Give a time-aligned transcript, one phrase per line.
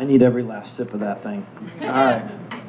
[0.00, 1.46] I need every last sip of that thing.
[1.82, 2.62] All right.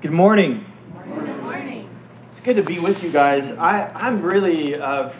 [0.00, 0.64] Good morning.
[0.92, 1.90] Good morning.
[2.30, 3.42] It's good to be with you guys.
[3.58, 5.10] I, I'm really, uh,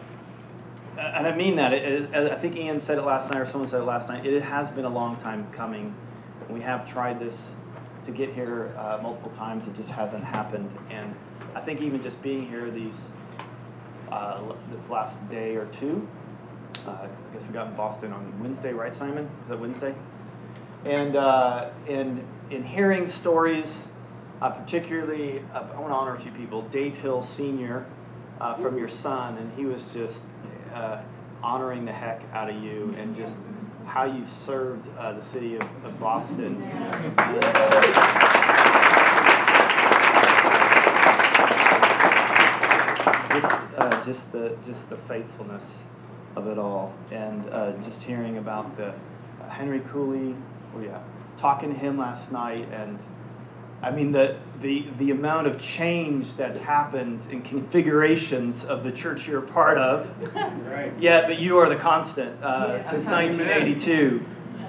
[0.97, 1.73] and I mean that.
[1.73, 4.25] It, it, I think Ian said it last night, or someone said it last night.
[4.25, 5.97] It has been a long time coming.
[6.49, 7.35] We have tried this
[8.07, 9.67] to get here uh, multiple times.
[9.67, 10.71] It just hasn't happened.
[10.93, 11.13] And
[11.57, 12.95] I think even just being here these
[14.13, 16.07] uh, this last day or two,
[16.87, 19.25] uh, I guess we got in Boston on Wednesday, right, Simon?
[19.25, 19.93] Is that Wednesday?
[20.85, 23.67] And uh, in in hearing stories,
[24.41, 26.63] uh, particularly, uh, I want to honor a few people.
[26.69, 27.85] Dave Hill Sr.
[28.41, 30.19] Uh, from your son, and he was just
[30.73, 31.03] uh,
[31.43, 33.33] honoring the heck out of you, and just
[33.87, 36.63] how you served uh, the city of, of Boston.
[43.35, 45.69] just, just the just the faithfulness
[46.37, 47.45] of it all, and
[47.85, 48.95] just hearing about the
[49.51, 50.37] Henry Cooley
[50.79, 51.03] Oh yeah,
[51.41, 52.99] talking to him last night, and
[53.83, 59.21] I mean the the the amount of change that's happened in configurations of the church
[59.27, 60.07] you're a part of.
[60.69, 60.93] Right.
[61.01, 62.91] Yeah, but you are the constant uh, yeah.
[62.93, 64.21] since 1982.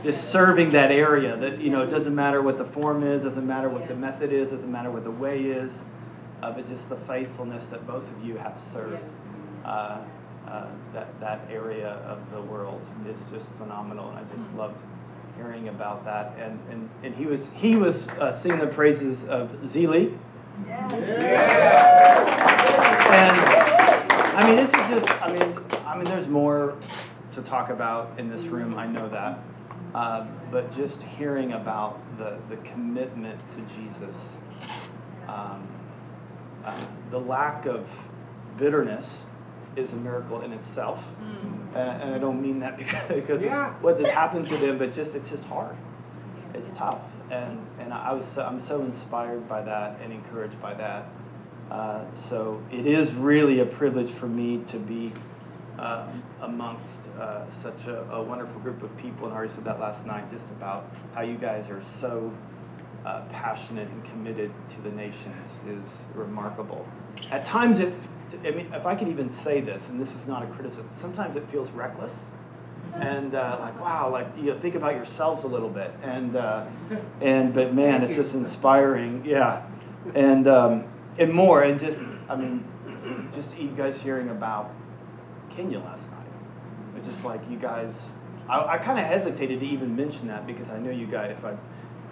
[0.04, 1.38] Just serving that area.
[1.38, 4.34] That you know, it doesn't matter what the form is, doesn't matter what the method
[4.34, 5.70] is, doesn't matter what the way is,
[6.42, 9.04] uh, but just the faithfulness that both of you have served.
[9.66, 10.02] Uh,
[10.48, 14.78] uh, that that area of the world is just phenomenal, and I just loved
[15.40, 19.50] hearing about that, and, and, and he was he was uh, singing the praises of
[19.72, 20.14] Zelie.
[20.68, 20.92] Yeah.
[23.09, 23.40] And
[24.36, 26.78] I mean, this is just I mean I mean there's more
[27.36, 28.76] to talk about in this room.
[28.76, 29.40] I know that,
[29.95, 34.16] uh, but just hearing about the the commitment to Jesus,
[35.30, 35.67] um,
[36.66, 37.88] uh, the lack of
[38.58, 39.06] bitterness
[39.75, 41.00] is a miracle in itself.
[41.22, 41.75] Mm.
[41.75, 42.78] And, and, I don't mean that
[43.09, 43.76] because, yeah.
[43.76, 45.76] of what has happened to them, but just it's just hard.
[46.53, 50.73] It's tough, and and I was so, I'm so inspired by that and encouraged by
[50.73, 51.06] that.
[51.70, 55.14] Uh, so it is really a privilege for me to be
[55.80, 56.11] uh,
[56.42, 56.83] amongst
[57.20, 60.30] uh, such a, a, wonderful group of people, and I already said that last night,
[60.32, 62.33] just about how you guys are so
[63.05, 66.86] uh, passionate and committed to the nations is remarkable.
[67.32, 67.94] At times it
[68.45, 71.36] I mean, if I could even say this, and this is not a criticism, sometimes
[71.36, 72.12] it feels reckless.
[72.95, 76.66] And uh, like wow, like you know, think about yourselves a little bit, and uh,
[77.22, 79.68] and but man, it's just inspiring, yeah,
[80.16, 80.86] and um,
[81.20, 81.98] and more, and just
[82.30, 82.64] I mean,
[83.36, 84.72] just you guys hearing about
[85.56, 86.28] Kenya last night,
[86.98, 87.94] it's just like you guys.
[88.50, 91.45] I, I kind of hesitated to even mention that because I know you guys, if
[91.45, 91.56] I,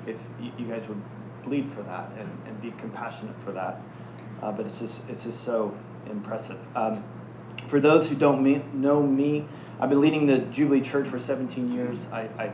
[0.06, 0.16] if
[0.60, 1.02] you guys would
[1.44, 3.82] bleed for that and, and be compassionate for that,
[4.44, 5.76] uh, but it's just it's just so
[6.10, 6.58] impressive.
[6.76, 7.04] Um,
[7.70, 9.48] for those who don't me, know me,
[9.80, 11.98] I've been leading the Jubilee Church for 17 years.
[12.12, 12.54] I, I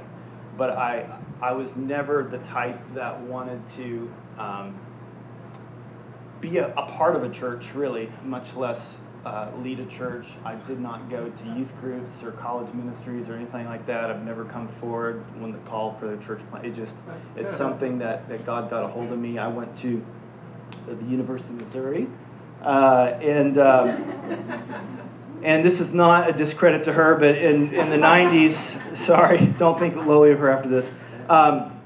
[0.57, 4.79] but I I was never the type that wanted to um,
[6.41, 8.79] be a, a, part of a church, really, much less
[9.25, 10.25] uh, lead a church.
[10.45, 14.11] I did not go to youth groups or college ministries or anything like that.
[14.11, 16.65] I've never come forward when the call for the church plant.
[16.65, 16.91] It just
[17.35, 19.37] it's something that, that God got a hold of me.
[19.37, 20.05] I went to
[20.87, 22.07] the University of Missouri
[22.63, 24.93] uh, and um,
[25.43, 29.77] and this is not a discredit to her, but in, in the 90s, sorry, don't
[29.77, 30.85] think lowly of her after this.
[31.29, 31.81] Um,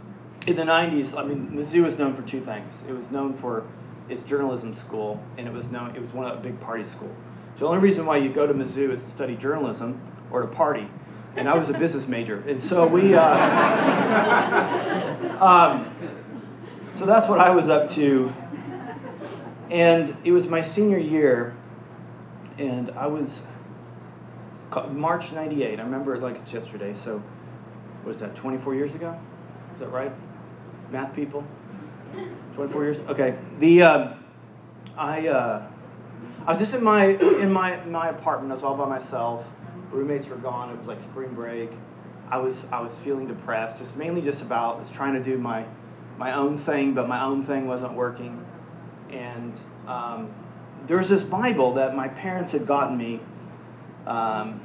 [0.46, 2.72] in the 90s, I mean, Mizzou was known for two things.
[2.88, 3.66] It was known for
[4.10, 7.14] its journalism school, and it was known it was one of a big party school.
[7.56, 10.00] So the only reason why you go to Mizzou is to study journalism
[10.32, 10.88] or to party.
[11.36, 13.14] And I was a business major, and so we.
[13.14, 13.22] Uh,
[15.44, 15.94] um,
[17.00, 18.34] so that's what I was up to
[19.72, 21.56] and it was my senior year,
[22.58, 23.30] and I was
[24.92, 25.80] March '98.
[25.80, 26.96] I remember it like it's yesterday.
[27.04, 27.22] So,
[28.06, 29.20] was that 24 years ago?
[29.74, 30.12] Is that right?
[30.92, 31.44] Math people?
[32.56, 32.98] 24 years?
[33.10, 33.38] Okay.
[33.60, 34.14] The uh,
[34.98, 35.70] I uh,
[36.48, 38.52] I was just in my in my my apartment.
[38.52, 39.46] I was all by myself.
[39.92, 40.70] Roommates were gone.
[40.70, 41.70] It was like spring break.
[42.30, 45.66] I was I was feeling depressed, just mainly just about was trying to do my
[46.18, 48.44] my own thing, but my own thing wasn't working
[49.12, 49.54] and
[49.88, 50.34] um,
[50.88, 53.20] there's this Bible that my parents had gotten me
[54.06, 54.62] um,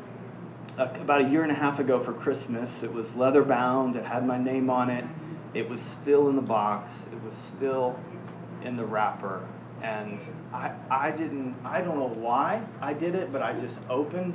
[0.78, 2.70] about a year and a half ago for Christmas.
[2.82, 3.96] It was leather bound.
[3.96, 5.04] It had my name on it.
[5.54, 6.90] It was still in the box.
[7.12, 7.98] It was still
[8.64, 9.46] in the wrapper.
[9.82, 10.20] And
[10.52, 14.34] I, I didn't, I don't know why I did it, but I just opened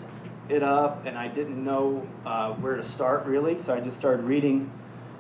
[0.50, 3.58] it up and I didn't know uh, where to start really.
[3.66, 4.72] So I just started reading.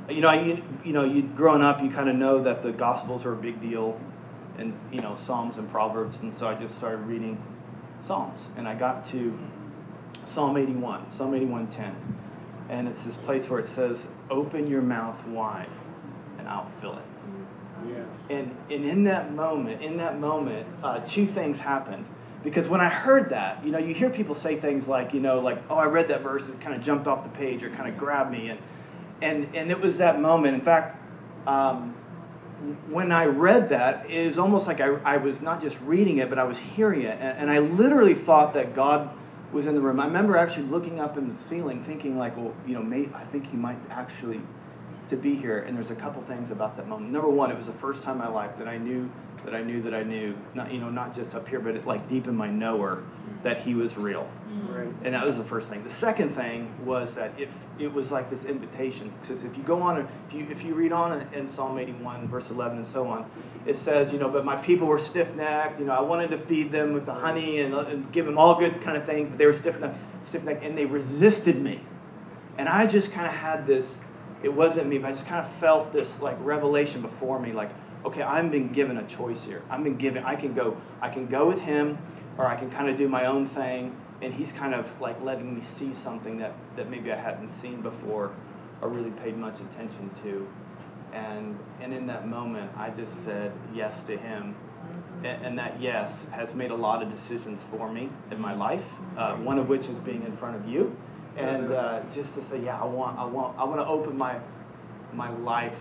[0.09, 3.25] You know, you, you know, you growing up, you kind of know that the Gospels
[3.25, 3.99] are a big deal
[4.57, 7.41] and you know Psalms and Proverbs, and so I just started reading
[8.07, 9.37] Psalms, and I got to
[10.33, 11.95] Psalm 81, Psalm 81:10,
[12.69, 13.97] and it's this place where it says,
[14.29, 15.69] "Open your mouth wide,
[16.37, 17.05] and I'll fill it.
[17.87, 18.07] Yes.
[18.29, 22.05] And, and in that moment, in that moment, uh, two things happened.
[22.43, 25.39] Because when I heard that, you know, you hear people say things like, you know,
[25.39, 27.91] like, oh, I read that verse, it kind of jumped off the page or kind
[27.91, 28.49] of grabbed me.
[28.49, 28.59] And,
[29.21, 30.55] and, and it was that moment.
[30.55, 30.97] In fact,
[31.47, 31.95] um,
[32.89, 36.29] when I read that, it was almost like I, I was not just reading it,
[36.29, 37.17] but I was hearing it.
[37.19, 39.09] And, and I literally thought that God
[39.53, 39.99] was in the room.
[39.99, 43.25] I remember actually looking up in the ceiling, thinking like, well, you know, may, I
[43.31, 44.41] think He might actually
[45.09, 45.59] to be here.
[45.59, 47.11] And there's a couple things about that moment.
[47.11, 49.09] Number one, it was the first time in my life that I knew
[49.45, 51.85] that I knew that I knew, not you know, not just up here, but it,
[51.85, 53.03] like deep in my knower,
[53.43, 54.29] that He was real.
[54.69, 54.87] Right.
[55.03, 55.83] And that was the first thing.
[55.83, 57.49] The second thing was that it
[57.79, 59.13] it was like this invitation.
[59.21, 62.45] Because if you go on, if you if you read on in Psalm 81, verse
[62.49, 63.29] 11, and so on,
[63.65, 65.79] it says, you know, but my people were stiff-necked.
[65.79, 68.57] You know, I wanted to feed them with the honey and, and give them all
[68.59, 69.97] good kind of things, but they were stiff-necked,
[70.29, 71.81] stiff-necked, and they resisted me.
[72.57, 73.85] And I just kind of had this.
[74.43, 77.71] It wasn't me, but I just kind of felt this like revelation before me, like,
[78.05, 79.63] okay, I'm being given a choice here.
[79.69, 80.23] I'm being given.
[80.23, 80.77] I can go.
[81.01, 81.97] I can go with him,
[82.37, 85.55] or I can kind of do my own thing and he's kind of like letting
[85.55, 88.33] me see something that, that maybe I hadn't seen before
[88.81, 90.47] or really paid much attention to.
[91.13, 94.55] And, and in that moment, I just said yes to him.
[95.19, 98.83] And, and that yes has made a lot of decisions for me in my life,
[99.17, 100.95] uh, one of which is being in front of you.
[101.37, 104.39] And uh, just to say, yeah, I want, I want, I want to open my,
[105.13, 105.77] my life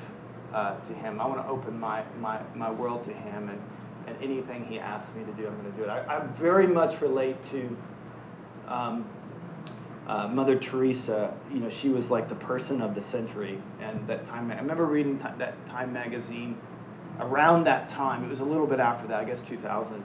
[0.56, 1.20] uh, to him.
[1.20, 3.50] I want to open my, my, my world to him.
[3.50, 3.60] And,
[4.06, 5.88] and anything he asks me to do, I'm going to do it.
[5.88, 7.76] I, I very much relate to
[8.66, 9.06] um,
[10.08, 13.60] uh, Mother Teresa, you know, she was like the person of the century.
[13.82, 16.56] And that time, I remember reading t- that Time magazine
[17.20, 18.24] around that time.
[18.24, 20.02] It was a little bit after that, I guess 2000.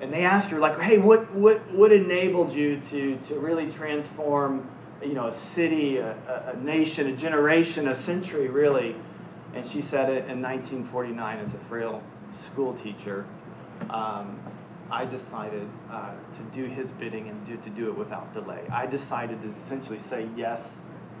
[0.00, 4.70] And they asked her, like, hey, what, what, what enabled you to, to really transform,
[5.02, 8.96] you know, a city, a, a nation, a generation, a century, really?
[9.54, 12.02] And she said it in 1949 as a frail
[12.52, 13.26] school teacher.
[13.90, 14.38] Um,
[14.90, 18.62] I decided uh, to do his bidding and do, to do it without delay.
[18.72, 20.60] I decided to essentially say yes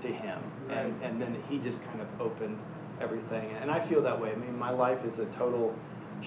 [0.02, 0.38] to him,
[0.68, 2.58] and, and then he just kind of opened
[3.00, 3.50] everything.
[3.60, 4.32] And I feel that way.
[4.32, 5.74] I mean, my life is a total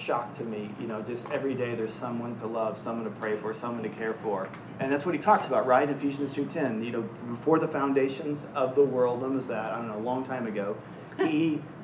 [0.06, 0.70] shock to me.
[0.80, 3.90] You know, just every day there's someone to love, someone to pray for, someone to
[3.90, 4.48] care for.
[4.80, 5.88] And that's what he talks about, right?
[5.88, 6.84] Ephesians 2.10.
[6.84, 9.72] You know, before the foundations of the world, when was that?
[9.72, 10.76] I don't know, a long time ago.
[11.18, 11.62] He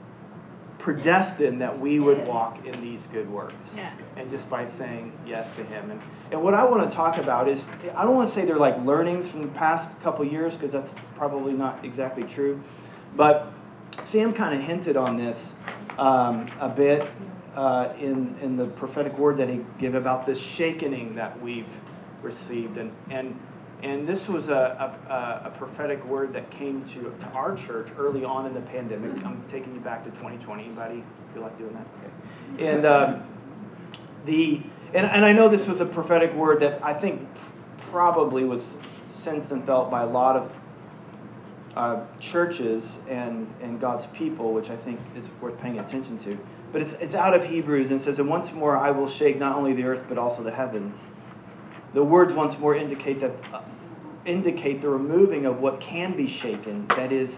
[0.83, 3.55] predestined that we would walk in these good works.
[3.77, 3.97] Yeah.
[4.17, 5.91] And just by saying yes to Him.
[5.91, 6.01] And,
[6.33, 7.61] and what I want to talk about is,
[7.97, 10.91] I don't want to say they're like learnings from the past couple years, because that's
[11.17, 12.61] probably not exactly true.
[13.17, 13.53] But
[14.11, 15.39] Sam kind of hinted on this
[15.99, 17.09] um, a bit
[17.57, 21.69] uh, in, in the prophetic word that he gave about this shakening that we've
[22.23, 22.79] received.
[22.79, 23.39] And, and
[23.83, 24.53] and this was a,
[25.09, 29.11] a, a, prophetic word that came to, to our church early on in the pandemic.
[29.25, 30.65] I'm taking you back to 2020.
[30.65, 31.87] Anybody feel like doing that?
[31.99, 32.65] Okay.
[32.65, 33.23] And um,
[34.25, 34.63] the
[34.95, 37.23] and, and I know this was a prophetic word that I think
[37.91, 38.61] probably was
[39.25, 40.53] sensed and felt by a lot of
[41.77, 46.39] uh, churches and, and God's people, which I think is worth paying attention to.
[46.73, 49.57] But it's, it's out of Hebrews and says, And once more I will shake not
[49.57, 50.95] only the earth but also the heavens.
[51.95, 53.33] The words once more indicate that
[54.27, 57.29] indicate the removing of what can be shaken, that is,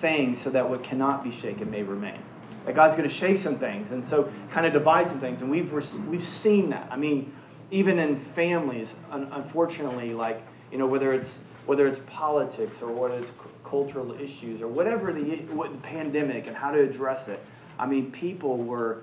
[0.00, 2.20] things, so that what cannot be shaken may remain.
[2.66, 5.50] That God's going to shake some things, and so kind of divide some things, and
[5.50, 5.70] we've
[6.08, 6.88] we've seen that.
[6.90, 7.32] I mean,
[7.70, 11.28] even in families, un- unfortunately, like you know, whether it's
[11.66, 13.30] whether it's politics or whether it's
[13.68, 17.40] cultural issues or whatever the what, the pandemic and how to address it.
[17.78, 19.02] I mean, people were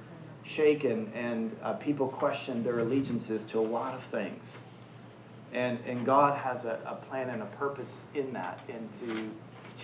[0.56, 4.44] shaken, and uh, people questioned their allegiances to a lot of things.
[5.54, 9.30] And, and God has a, a plan and a purpose in that, and to,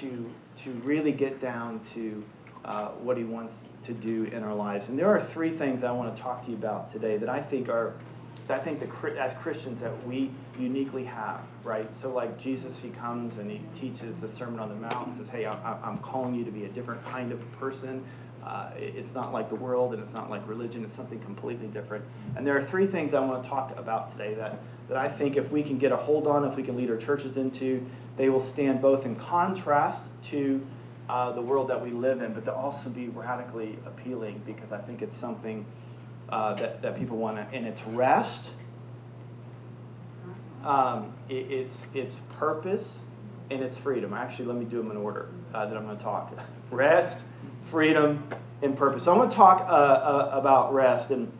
[0.01, 0.29] to,
[0.63, 2.23] to really get down to
[2.63, 3.53] uh, what He wants
[3.85, 4.85] to do in our lives.
[4.87, 7.41] And there are three things I want to talk to you about today that I
[7.41, 7.93] think are,
[8.49, 8.87] I think the,
[9.19, 11.89] as Christians that we uniquely have, right?
[12.01, 15.31] So like Jesus, He comes and He teaches the Sermon on the Mount and says,
[15.31, 18.05] hey, I'm calling you to be a different kind of person.
[18.41, 20.85] Uh, it's not like the world and it's not like religion.
[20.85, 22.05] It's something completely different.
[22.37, 24.59] And there are three things I want to talk about today that,
[24.89, 26.97] that I think if we can get a hold on, if we can lead our
[26.97, 27.85] churches into,
[28.17, 30.01] they will stand both in contrast
[30.31, 30.61] to
[31.09, 34.79] uh, the world that we live in, but they'll also be radically appealing because I
[34.85, 35.65] think it's something
[36.29, 38.49] uh, that, that people want to, and it's rest,
[40.65, 42.83] um, it, it's, it's purpose,
[43.49, 44.13] and it's freedom.
[44.13, 46.33] Actually, let me do them in order uh, that I'm going to talk.
[46.71, 47.23] Rest,
[47.71, 48.29] freedom,
[48.61, 49.03] and purpose.
[49.05, 51.11] So I'm going to talk uh, uh, about rest.
[51.11, 51.31] And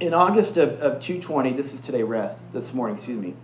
[0.00, 3.34] in August of, of 220, this is today rest, this morning, excuse me.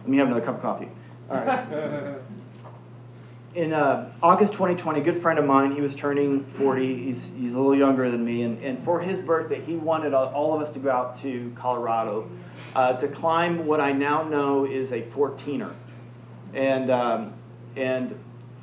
[0.00, 0.88] Let me have another cup of coffee.
[1.28, 2.18] All right.
[3.56, 7.04] in uh, August 2020, a good friend of mine, he was turning 40.
[7.04, 8.42] He's, he's a little younger than me.
[8.42, 12.30] And, and for his birthday, he wanted all of us to go out to Colorado
[12.76, 15.74] uh, to climb what I now know is a 14er.
[16.54, 17.34] And, um,
[17.76, 18.12] and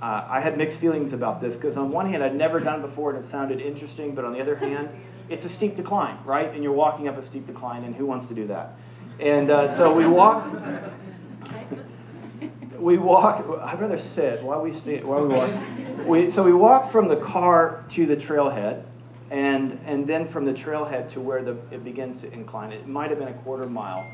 [0.02, 2.88] uh, I had mixed feelings about this because, on one hand, I'd never done it
[2.88, 4.90] before and it sounded interesting, but on the other hand,
[5.32, 6.54] it's a steep decline, right?
[6.54, 8.76] And you're walking up a steep decline, and who wants to do that?
[9.20, 10.52] And uh, so we walk.
[12.80, 13.46] we walk.
[13.64, 14.44] I'd rather sit.
[14.44, 15.02] Why we stay?
[15.04, 16.08] Why we walk?
[16.08, 18.86] We, so we walk from the car to the trailhead,
[19.30, 22.72] and and then from the trailhead to where the it begins to incline.
[22.72, 24.06] It might have been a quarter mile,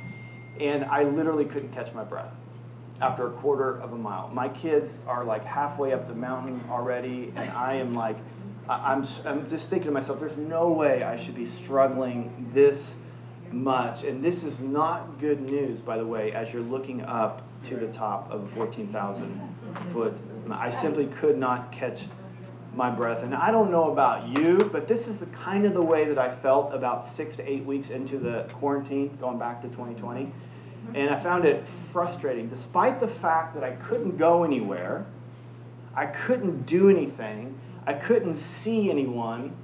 [0.59, 2.33] and I literally couldn't catch my breath
[3.01, 4.29] after a quarter of a mile.
[4.29, 8.17] My kids are like halfway up the mountain already, and I am like,
[8.69, 12.79] I'm I'm just thinking to myself, there's no way I should be struggling this
[13.51, 14.03] much.
[14.03, 17.87] And this is not good news, by the way, as you're looking up to the
[17.93, 20.13] top of a 14,000 foot.
[20.51, 21.99] I simply could not catch
[22.73, 23.23] my breath.
[23.23, 26.17] And I don't know about you, but this is the kind of the way that
[26.17, 30.31] I felt about six to eight weeks into the quarantine, going back to 2020.
[30.93, 35.05] And I found it frustrating, despite the fact that I couldn't go anywhere,
[35.95, 39.55] I couldn't do anything, I couldn't see anyone.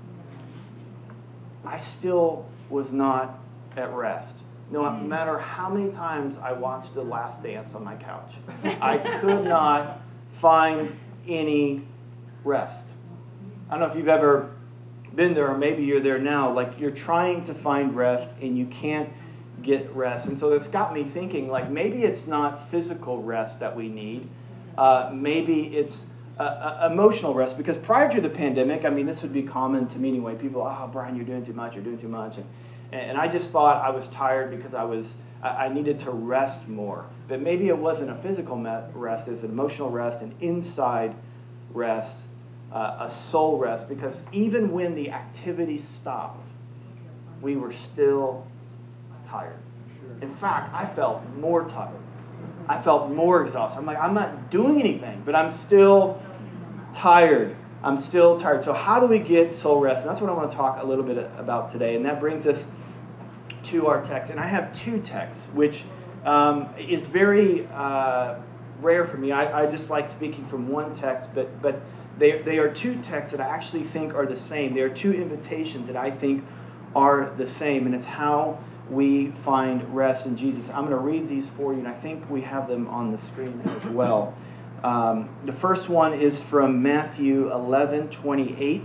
[1.65, 3.39] I still was not
[3.75, 4.33] at rest.
[4.71, 5.07] No mm.
[5.07, 8.31] matter how many times I watched The Last Dance on my couch,
[8.63, 9.99] I could not
[10.41, 10.95] find
[11.27, 11.85] any
[12.45, 12.85] rest.
[13.69, 14.55] I don't know if you've ever
[15.15, 16.53] been there, or maybe you're there now.
[16.53, 19.09] Like you're trying to find rest and you can't
[19.63, 20.27] get rest.
[20.27, 24.29] And so that's got me thinking like maybe it's not physical rest that we need.
[24.77, 25.95] Uh, maybe it's
[26.41, 29.97] uh, emotional rest because prior to the pandemic, I mean, this would be common to
[29.97, 30.35] me anyway.
[30.35, 31.75] People, oh, Bryan, you're doing too much.
[31.75, 32.37] You're doing too much.
[32.37, 32.45] And
[32.93, 35.05] and I just thought I was tired because I was
[35.41, 37.05] I needed to rest more.
[37.27, 38.57] But maybe it wasn't a physical
[38.93, 41.15] rest; it's an emotional rest, an inside
[41.73, 42.15] rest,
[42.71, 43.89] uh, a soul rest.
[43.89, 46.47] Because even when the activity stopped,
[47.41, 48.45] we were still
[49.27, 49.57] tired.
[50.21, 51.99] In fact, I felt more tired.
[52.67, 53.77] I felt more exhausted.
[53.77, 56.21] I'm like, I'm not doing anything, but I'm still
[56.97, 57.55] tired.
[57.83, 58.63] I'm still tired.
[58.63, 60.01] So, how do we get soul rest?
[60.01, 61.95] And that's what I want to talk a little bit about today.
[61.95, 62.57] And that brings us
[63.71, 65.75] to our text, and I have two texts, which
[66.25, 68.39] um, is very uh,
[68.81, 69.31] rare for me.
[69.31, 71.81] I, I, just like speaking from one text, but but
[72.19, 74.73] they they are two texts that I actually think are the same.
[74.73, 76.43] They are two invitations that I think
[76.95, 80.63] are the same, and it's how we find rest in Jesus.
[80.73, 83.19] I'm going to read these for you, and I think we have them on the
[83.31, 84.35] screen as well.
[84.83, 88.83] Um, the first one is from Matthew 11:28.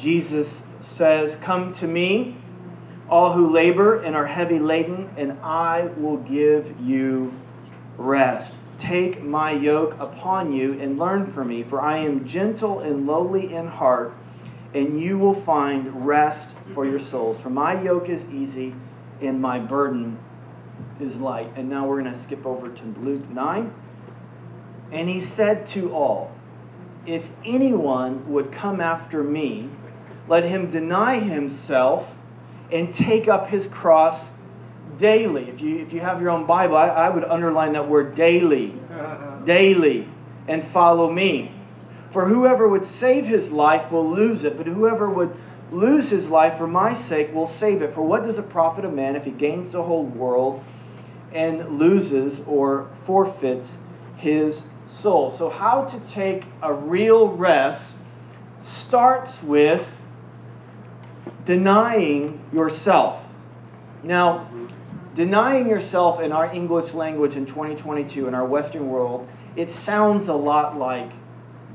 [0.00, 0.48] Jesus
[0.96, 2.36] says, "Come to me."
[3.12, 7.30] all who labor and are heavy laden, and I will give you
[7.98, 8.54] rest.
[8.80, 13.54] Take my yoke upon you and learn from me, for I am gentle and lowly
[13.54, 14.14] in heart,
[14.74, 17.36] and you will find rest for your souls.
[17.42, 18.74] For my yoke is easy
[19.20, 20.18] and my burden
[21.00, 21.52] is light.
[21.56, 23.74] And now we're going to skip over to Luke 9.
[24.92, 26.30] And he said to all,
[27.06, 29.70] If anyone would come after me,
[30.28, 32.06] let him deny himself
[32.70, 34.22] and take up his cross
[35.00, 35.44] daily.
[35.44, 38.74] If you, if you have your own Bible, I, I would underline that word daily.
[39.46, 40.08] daily.
[40.48, 41.54] And follow me.
[42.12, 45.34] For whoever would save his life will lose it, but whoever would
[45.72, 47.94] lose his life for my sake will save it.
[47.94, 50.62] For what does it profit a man if he gains the whole world
[51.34, 53.68] and loses or forfeits
[54.18, 54.60] his
[55.02, 55.34] soul?
[55.38, 57.94] So, how to take a real rest
[58.86, 59.86] starts with
[61.46, 63.24] denying yourself.
[64.04, 64.48] Now,
[65.16, 70.34] denying yourself in our English language in 2022 in our Western world, it sounds a
[70.34, 71.10] lot like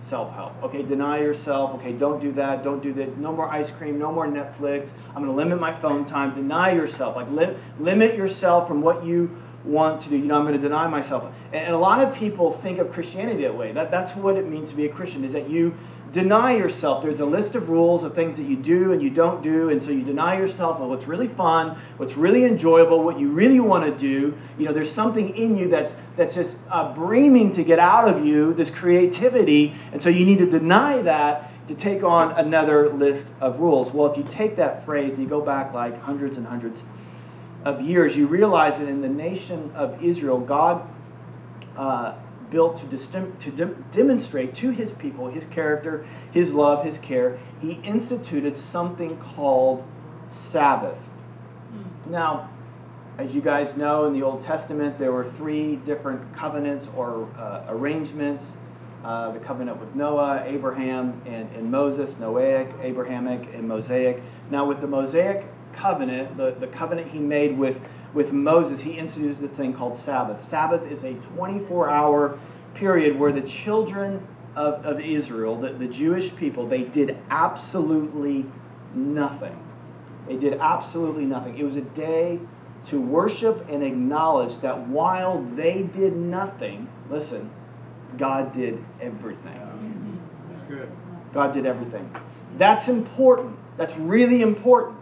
[0.09, 0.53] self help.
[0.63, 1.79] Okay, deny yourself.
[1.79, 2.63] Okay, don't do that.
[2.63, 3.17] Don't do that.
[3.17, 3.99] No more ice cream.
[3.99, 4.89] No more Netflix.
[5.09, 6.35] I'm going to limit my phone time.
[6.35, 7.15] Deny yourself.
[7.15, 9.29] Like, li- limit yourself from what you
[9.65, 10.17] want to do.
[10.17, 11.23] You know, I'm going to deny myself.
[11.51, 13.73] And, and a lot of people think of Christianity that way.
[13.73, 15.73] That, that's what it means to be a Christian, is that you
[16.17, 17.03] deny yourself.
[17.03, 19.81] There's a list of rules of things that you do and you don't do, and
[19.83, 23.85] so you deny yourself of what's really fun, what's really enjoyable, what you really want
[23.85, 24.33] to do.
[24.57, 28.25] You know, there's something in you that's that's just uh, breaming to get out of
[28.25, 33.27] you, this creativity, and so you need to deny that to take on another list
[33.39, 33.93] of rules.
[33.93, 36.77] Well, if you take that phrase and you go back like hundreds and hundreds
[37.63, 40.89] of years, you realize that in the nation of Israel, God.
[41.77, 42.15] Uh,
[42.51, 47.81] built to, to de- demonstrate to his people his character, his love, his care, he
[47.83, 49.83] instituted something called
[50.51, 50.97] Sabbath.
[51.69, 52.11] Hmm.
[52.11, 52.49] Now,
[53.17, 57.65] as you guys know, in the Old Testament, there were three different covenants or uh,
[57.69, 58.43] arrangements
[59.03, 64.21] uh, the covenant with Noah, Abraham, and, and Moses, Noahic, Abrahamic, and Mosaic.
[64.51, 65.45] Now, with the Mosaic
[65.79, 67.77] covenant, the, the covenant he made with,
[68.17, 70.37] with Moses, he instituted the thing called Sabbath.
[70.49, 72.39] Sabbath is a 24 hour
[72.73, 78.43] period where the children of, of Israel, the, the Jewish people, they did absolutely
[78.95, 79.55] nothing.
[80.27, 81.59] They did absolutely nothing.
[81.59, 82.39] It was a day
[82.89, 87.51] to worship and acknowledge that while they did nothing, listen,
[88.17, 90.19] God did everything.
[90.51, 90.91] That's good.
[91.35, 92.09] God did everything.
[92.57, 93.55] That's important.
[93.77, 94.97] That's really important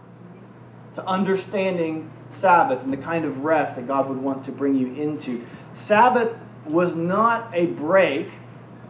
[0.96, 4.94] to understanding Sabbath and the kind of rest that God would want to bring you
[4.94, 5.44] into.
[5.86, 8.28] Sabbath was not a break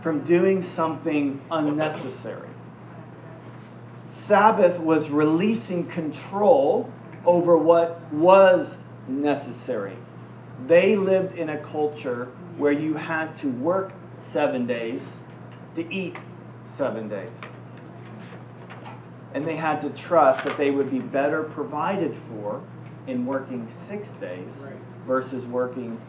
[0.02, 2.48] from doing something unnecessary.
[4.28, 6.90] Sabbath was releasing control
[7.24, 8.68] over what was
[9.08, 9.96] necessary.
[10.68, 13.92] They lived in a culture where you had to work
[14.32, 15.02] seven days
[15.76, 16.16] to eat
[16.78, 17.30] seven days.
[19.34, 22.62] And they had to trust that they would be better provided for
[23.06, 24.48] in working six days
[25.06, 26.00] versus working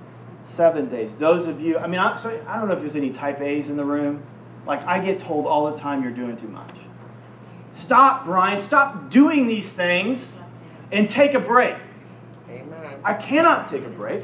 [0.55, 1.11] seven days.
[1.19, 3.69] Those of you, I mean, I, so I don't know if there's any type A's
[3.69, 4.23] in the room.
[4.65, 6.75] Like, I get told all the time you're doing too much.
[7.85, 8.65] Stop, Bryan.
[8.67, 10.21] Stop doing these things
[10.91, 11.75] and take a break.
[12.49, 12.99] Amen.
[13.03, 14.23] I cannot take a break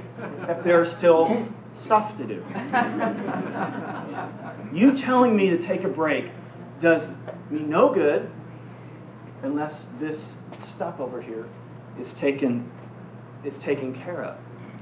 [0.49, 1.47] if there's still
[1.85, 2.43] stuff to do.
[4.73, 6.25] You telling me to take a break
[6.81, 7.03] does
[7.51, 8.27] me no good
[9.43, 10.19] unless this
[10.75, 11.45] stuff over here
[11.99, 12.69] is taken
[13.45, 14.37] is taken care of.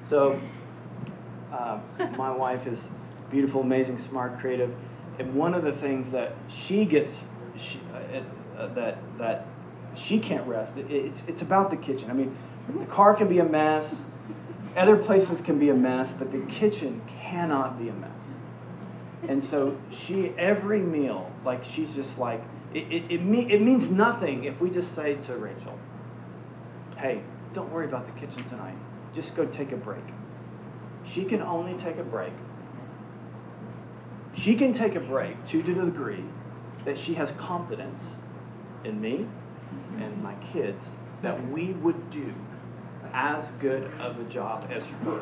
[0.10, 0.40] So,
[1.54, 1.82] uh,
[2.18, 2.80] my wife is
[3.32, 4.72] beautiful, amazing, smart, creative,
[5.20, 6.36] and one of the things that
[6.68, 7.10] she gets
[7.58, 9.46] she, uh, uh, that that
[10.08, 10.78] she can't rest.
[10.78, 12.10] It, it's it's about the kitchen.
[12.10, 12.36] I mean,
[12.68, 13.94] the car can be a mess.
[14.78, 18.12] Other places can be a mess, but the kitchen cannot be a mess.
[19.28, 19.78] And so
[20.08, 22.42] she, every meal, like she's just like,
[22.74, 25.78] it, it, it, me, it means nothing if we just say to Rachel,
[27.02, 27.22] hey,
[27.54, 28.78] don't worry about the kitchen tonight.
[29.16, 30.04] Just go take a break.
[31.14, 32.34] She can only take a break.
[34.44, 36.24] She can take a break to the degree
[36.86, 38.00] that she has confidence
[38.86, 39.28] in me
[40.00, 40.80] and my kids
[41.22, 42.34] that we would do
[43.14, 45.22] as good of a job as her.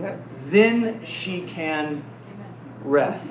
[0.52, 2.04] then she can
[2.82, 3.26] rest.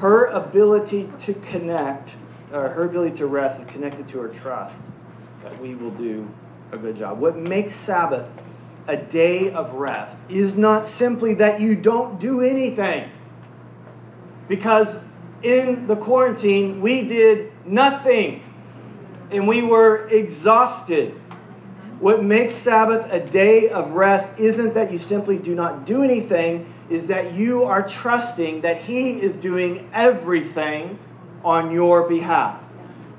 [0.00, 2.10] Her ability to connect,
[2.52, 4.74] or her ability to rest, is connected to her trust
[5.42, 6.28] that we will do
[6.72, 7.18] a good job.
[7.18, 8.26] What makes Sabbath
[8.88, 13.10] a day of rest is not simply that you don't do anything.
[14.48, 14.88] Because
[15.42, 18.42] in the quarantine, we did nothing
[19.30, 21.14] and we were exhausted.
[22.00, 26.72] What makes Sabbath a day of rest isn't that you simply do not do anything,
[26.90, 30.98] is that you are trusting that He is doing everything
[31.44, 32.62] on your behalf.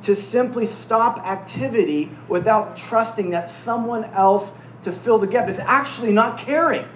[0.06, 4.50] To simply stop activity without trusting that someone else
[4.84, 6.88] to fill the gap is actually not caring.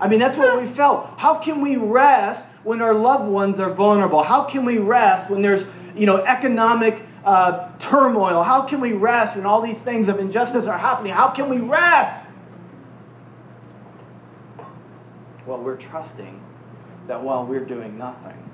[0.00, 1.06] I mean, that's what we felt.
[1.18, 4.22] How can we rest when our loved ones are vulnerable?
[4.22, 8.42] How can we rest when there's, you know, economic uh, turmoil?
[8.42, 11.12] How can we rest when all these things of injustice are happening?
[11.12, 12.26] How can we rest?
[15.46, 16.42] Well, we're trusting
[17.06, 18.50] that while we're doing nothing,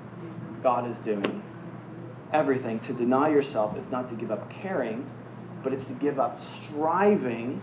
[0.61, 1.41] God is doing
[2.33, 2.79] everything.
[2.87, 5.09] To deny yourself is not to give up caring,
[5.63, 7.61] but it's to give up striving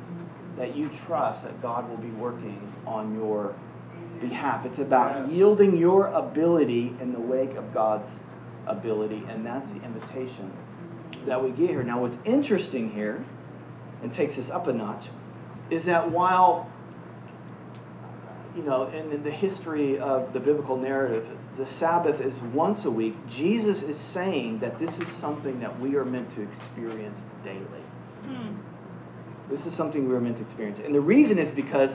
[0.57, 3.55] that you trust that God will be working on your
[4.21, 4.67] behalf.
[4.67, 8.11] It's about yielding your ability in the wake of God's
[8.67, 10.53] ability, and that's the invitation
[11.27, 11.83] that we get here.
[11.83, 13.25] Now, what's interesting here,
[14.03, 15.07] and takes us up a notch,
[15.71, 16.71] is that while,
[18.57, 21.27] you know, in the history of the biblical narrative,
[21.59, 25.97] the Sabbath is once a week, Jesus is saying that this is something that we
[25.97, 27.85] are meant to experience daily.
[28.23, 28.55] Hmm.
[29.51, 30.79] This is something we are meant to experience.
[30.85, 31.91] And the reason is because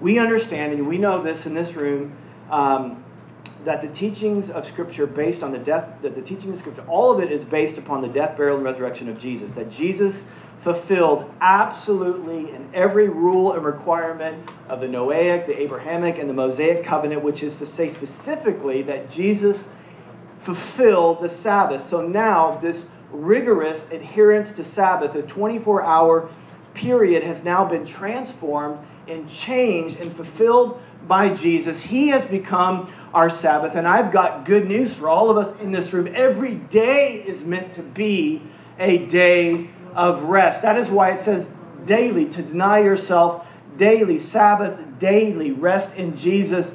[0.00, 2.16] we understand, and we know this in this room,
[2.50, 3.04] um,
[3.64, 7.14] that the teachings of Scripture based on the death, that the teaching of Scripture, all
[7.14, 9.50] of it is based upon the death, burial, and resurrection of Jesus.
[9.56, 10.14] That Jesus
[10.66, 16.84] fulfilled absolutely in every rule and requirement of the Noahic, the Abrahamic, and the Mosaic
[16.84, 19.56] covenant, which is to say specifically that Jesus
[20.44, 21.88] fulfilled the Sabbath.
[21.88, 22.76] So now this
[23.12, 26.34] rigorous adherence to Sabbath, this 24 hour
[26.74, 31.76] period, has now been transformed and changed and fulfilled by Jesus.
[31.84, 33.76] He has become our Sabbath.
[33.76, 36.12] And I've got good news for all of us in this room.
[36.12, 38.42] Every day is meant to be
[38.80, 40.62] a day of rest.
[40.62, 41.46] That is why it says
[41.86, 43.46] daily, to deny yourself
[43.78, 46.66] daily, Sabbath daily, rest in Jesus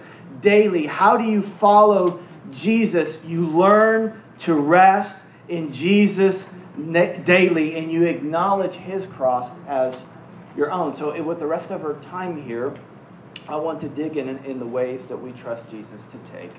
[0.42, 0.88] daily.
[0.88, 3.16] How do you follow Jesus?
[3.26, 5.16] You learn to rest
[5.50, 6.42] in Jesus
[7.26, 9.94] daily and you acknowledge his cross as
[10.56, 10.98] your own.
[10.98, 12.76] So, eh, with the rest of our time here,
[13.48, 16.52] I want to dig in in the ways that we trust Jesus to take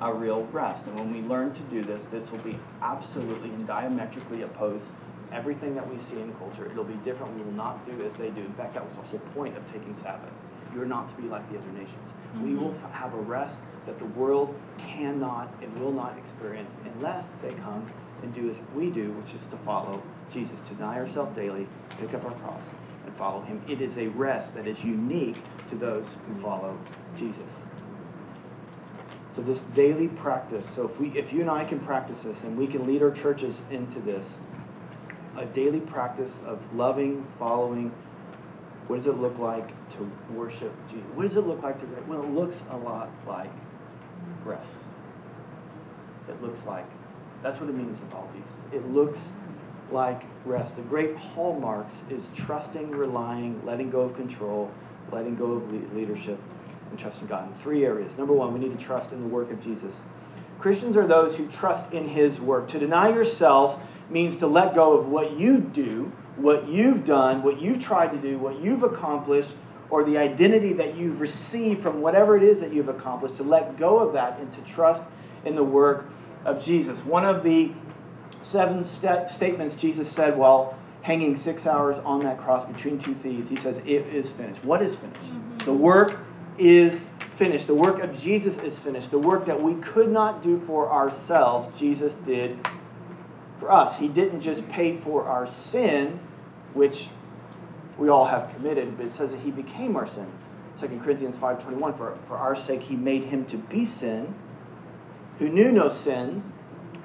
[0.00, 0.86] a real rest.
[0.86, 4.84] And when we learn to do this, this will be absolutely and diametrically opposed
[5.32, 6.70] everything that we see in culture.
[6.70, 7.36] It'll be different.
[7.36, 8.42] We will not do as they do.
[8.42, 10.32] In fact, that was the whole point of taking Sabbath.
[10.74, 12.06] You are not to be like the other nations.
[12.34, 12.44] Mm-hmm.
[12.44, 17.54] We will have a rest that the world cannot and will not experience unless they
[17.54, 17.90] come
[18.22, 21.66] and do as we do, which is to follow Jesus, to deny ourselves daily,
[22.00, 22.62] pick up our cross,
[23.06, 23.62] and follow Him.
[23.68, 25.36] It is a rest that is unique
[25.70, 26.78] to those who follow
[27.16, 27.48] Jesus.
[29.36, 30.64] So this daily practice.
[30.74, 33.10] So if we, if you and I can practice this, and we can lead our
[33.10, 34.24] churches into this,
[35.38, 37.92] a daily practice of loving, following.
[38.86, 41.06] What does it look like to worship Jesus?
[41.14, 41.86] What does it look like to?
[42.08, 43.50] Well, it looks a lot like
[44.44, 44.68] rest.
[46.28, 46.86] It looks like
[47.42, 48.48] that's what it means to follow Jesus.
[48.72, 49.18] It looks
[49.92, 50.74] like rest.
[50.76, 54.70] The great hallmarks is trusting, relying, letting go of control,
[55.12, 56.40] letting go of leadership,
[56.90, 58.10] and trusting God in three areas.
[58.18, 59.92] Number one, we need to trust in the work of Jesus.
[60.60, 62.70] Christians are those who trust in his work.
[62.70, 67.60] To deny yourself means to let go of what you do, what you've done, what
[67.60, 69.50] you've tried to do, what you've accomplished,
[69.90, 73.78] or the identity that you've received from whatever it is that you've accomplished, to let
[73.78, 75.00] go of that and to trust
[75.44, 76.06] in the work
[76.44, 76.98] of Jesus.
[77.04, 77.72] One of the
[78.52, 83.48] seven st- statements Jesus said while hanging six hours on that cross between two thieves,
[83.48, 84.64] he says, It is finished.
[84.64, 85.20] What is finished?
[85.20, 85.64] Mm-hmm.
[85.64, 86.18] The work
[86.58, 87.00] is
[87.38, 87.66] finished.
[87.66, 89.10] The work of Jesus is finished.
[89.10, 92.58] The work that we could not do for ourselves, Jesus did
[93.60, 93.96] for us.
[93.98, 96.20] He didn't just pay for our sin,
[96.74, 96.94] which
[97.98, 100.30] we all have committed, but it says that he became our sin.
[100.80, 104.34] 2 Corinthians 5.21, for, for our sake he made him to be sin,
[105.38, 106.42] who knew no sin,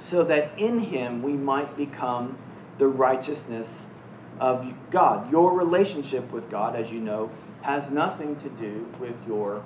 [0.10, 2.38] so that in him we might become
[2.80, 3.68] the righteousness
[4.40, 5.32] of God.
[5.32, 9.64] Your relationship with God, as you know, has nothing to do with your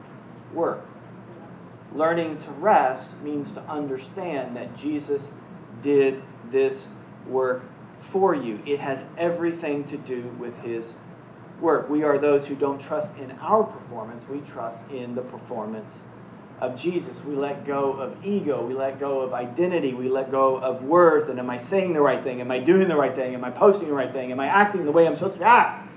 [0.53, 0.83] work.
[1.93, 5.21] Learning to rest means to understand that Jesus
[5.81, 6.21] did
[6.55, 6.77] this
[7.27, 7.61] work
[8.11, 8.59] for you.
[8.65, 10.85] It has everything to do with His
[11.61, 11.89] work.
[11.89, 15.93] We are those who don't trust in our performance, we trust in the performance
[16.61, 17.17] of Jesus.
[17.27, 18.65] We let go of ego.
[18.65, 19.93] We let go of identity.
[19.93, 21.29] We let go of worth.
[21.29, 22.39] And am I saying the right thing?
[22.39, 23.33] Am I doing the right thing?
[23.33, 24.31] Am I posting the right thing?
[24.31, 25.89] Am I acting the way I'm supposed to act?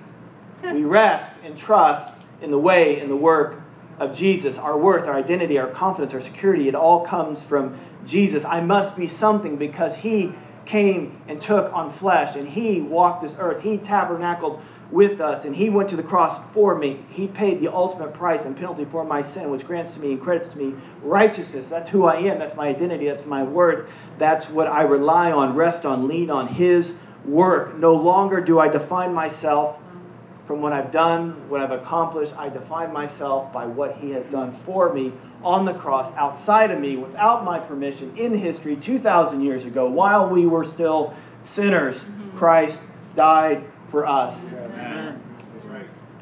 [0.65, 0.73] Ah!
[0.75, 3.61] we rest and trust in the way and the work
[4.01, 4.57] of Jesus.
[4.59, 8.43] Our worth, our identity, our confidence, our security, it all comes from Jesus.
[8.47, 10.31] I must be something because He
[10.71, 13.63] came and took on flesh and He walked this earth.
[13.63, 17.05] He tabernacled with us, and He went to the cross for me.
[17.11, 20.21] He paid the ultimate price and penalty for my sin, which grants to me and
[20.21, 21.67] credits to me righteousness.
[21.69, 22.39] That's who I am.
[22.39, 23.09] That's my identity.
[23.09, 23.89] That's my worth.
[24.19, 26.91] That's what I rely on, rest on, lean on His
[27.27, 27.77] work.
[27.79, 29.77] No longer do I define myself
[30.47, 32.33] from what I've done, what I've accomplished.
[32.39, 35.13] I define myself by what He has done for me
[35.45, 40.29] on the cross, outside of me, without my permission, in history, 2,000 years ago, while
[40.29, 41.15] we were still
[41.55, 41.97] sinners.
[41.97, 42.39] Mm-hmm.
[42.39, 42.79] Christ
[43.17, 44.39] died for us.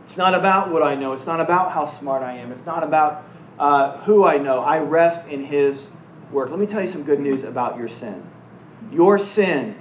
[0.09, 1.13] It's not about what I know.
[1.13, 2.53] It's not about how smart I am.
[2.53, 3.25] It's not about
[3.59, 4.61] uh, who I know.
[4.61, 5.79] I rest in His
[6.33, 6.51] work.
[6.51, 8.23] Let me tell you some good news about your sin.
[8.93, 9.77] Your sin,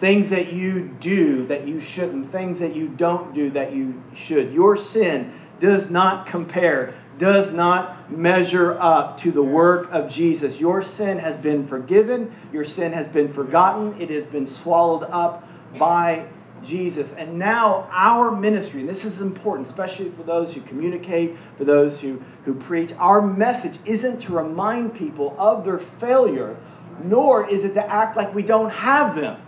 [0.00, 4.52] things that you do that you shouldn't, things that you don't do that you should,
[4.52, 10.56] your sin does not compare, does not measure up to the work of Jesus.
[10.56, 15.46] Your sin has been forgiven, your sin has been forgotten, it has been swallowed up
[15.78, 16.26] by
[16.66, 17.06] Jesus.
[17.16, 21.98] And now our ministry, and this is important, especially for those who communicate, for those
[22.00, 26.56] who, who preach, our message isn't to remind people of their failure,
[27.04, 29.40] nor is it to act like we don't have them.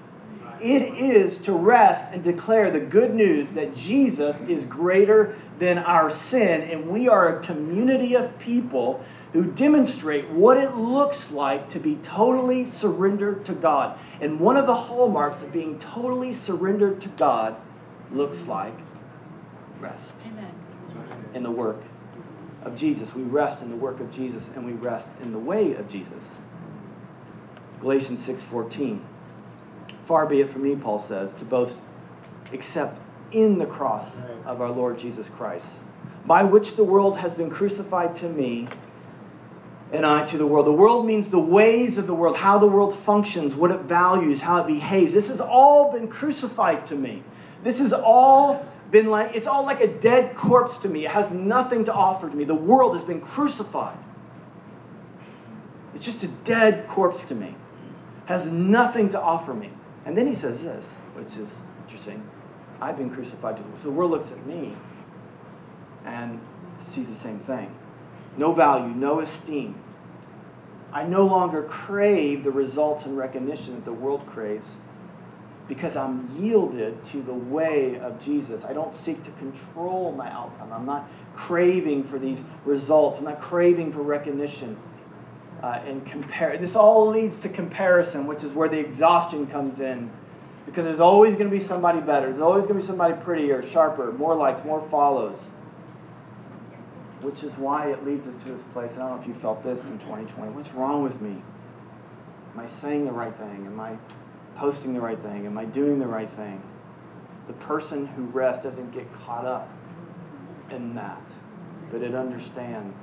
[0.62, 6.16] It is to rest and declare the good news that Jesus is greater than our
[6.30, 11.80] sin, and we are a community of people who demonstrate what it looks like to
[11.80, 13.98] be totally surrendered to God.
[14.20, 17.56] And one of the hallmarks of being totally surrendered to God
[18.12, 18.74] looks like
[19.80, 20.54] rest Amen.
[21.34, 21.82] in the work
[22.64, 23.08] of Jesus.
[23.16, 26.22] We rest in the work of Jesus and we rest in the way of Jesus.
[27.80, 29.00] Galatians 6:14.
[30.08, 31.74] Far be it from me, Paul says, to boast
[32.52, 32.98] except
[33.32, 34.10] in the cross
[34.44, 35.64] of our Lord Jesus Christ,
[36.26, 38.68] by which the world has been crucified to me
[39.92, 40.66] and I to the world.
[40.66, 44.40] The world means the ways of the world, how the world functions, what it values,
[44.40, 45.12] how it behaves.
[45.12, 47.22] This has all been crucified to me.
[47.62, 51.04] This has all been like, it's all like a dead corpse to me.
[51.04, 52.44] It has nothing to offer to me.
[52.44, 53.98] The world has been crucified.
[55.94, 57.54] It's just a dead corpse to me.
[58.26, 59.70] Has nothing to offer me.
[60.06, 60.84] And then he says this,
[61.14, 61.48] which is
[61.84, 62.22] interesting.
[62.80, 63.80] I've been crucified to the world.
[63.82, 64.76] So the world looks at me
[66.04, 66.40] and
[66.94, 67.72] sees the same thing.
[68.36, 69.80] No value, no esteem.
[70.92, 74.66] I no longer crave the results and recognition that the world craves
[75.68, 78.62] because I'm yielded to the way of Jesus.
[78.68, 80.72] I don't seek to control my outcome.
[80.72, 83.16] I'm not craving for these results.
[83.18, 84.76] I'm not craving for recognition.
[85.62, 86.58] Uh, and compare.
[86.58, 90.10] This all leads to comparison, which is where the exhaustion comes in.
[90.66, 92.30] Because there's always going to be somebody better.
[92.30, 95.38] There's always going to be somebody prettier, sharper, more likes, more follows.
[97.20, 98.90] Which is why it leads us to this place.
[98.94, 100.52] I don't know if you felt this in 2020.
[100.52, 101.42] What's wrong with me?
[102.54, 103.66] Am I saying the right thing?
[103.66, 103.96] Am I
[104.56, 105.46] posting the right thing?
[105.46, 106.62] Am I doing the right thing?
[107.46, 109.68] The person who rests doesn't get caught up
[110.70, 111.22] in that,
[111.90, 112.96] but it understands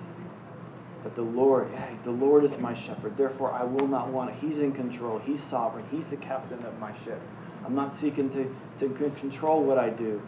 [1.04, 3.16] that the Lord, hey, the Lord is my shepherd.
[3.18, 4.36] Therefore, I will not want it.
[4.40, 5.20] He's in control.
[5.20, 5.86] He's sovereign.
[5.92, 7.22] He's the captain of my ship.
[7.66, 10.22] I'm not seeking to, to control what I do.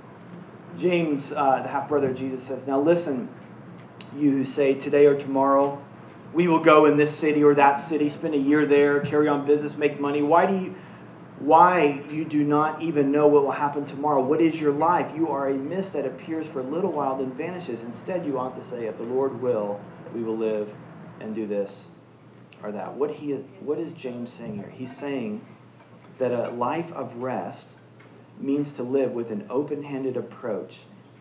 [0.80, 3.28] James, uh, the half brother of Jesus, says, Now listen,
[4.16, 5.84] you who say today or tomorrow,
[6.34, 9.46] we will go in this city or that city, spend a year there, carry on
[9.46, 10.22] business, make money.
[10.22, 10.76] Why do you
[11.42, 14.24] why you do not even know what will happen tomorrow.
[14.24, 15.12] What is your life?
[15.16, 17.80] You are a mist that appears for a little while then vanishes.
[17.82, 19.80] Instead, you ought to say, if the Lord will,
[20.14, 20.70] we will live
[21.20, 21.72] and do this
[22.64, 22.94] or that.
[22.94, 24.72] What, he, what is James saying here?
[24.76, 25.42] He's saying
[26.20, 27.66] that a life of rest
[28.40, 30.72] means to live with an open handed approach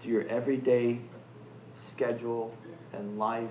[0.03, 1.01] to your everyday
[1.95, 2.55] schedule
[2.93, 3.51] and life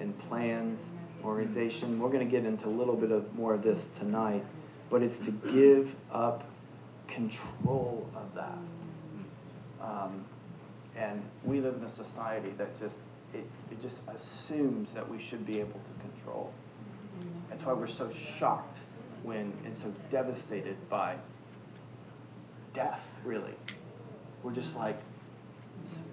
[0.00, 0.78] and plans,
[1.24, 2.00] organization.
[2.00, 4.44] We're going to get into a little bit of more of this tonight
[4.92, 6.44] but it's to give up
[7.08, 8.58] control of that.
[9.80, 10.26] Um,
[10.94, 12.94] and we live in a society that just
[13.34, 16.52] it, it just assumes that we should be able to control.
[17.50, 18.78] That's why we're so shocked
[19.22, 21.16] when and so devastated by
[22.74, 23.54] death, really.
[24.42, 24.98] We're just like,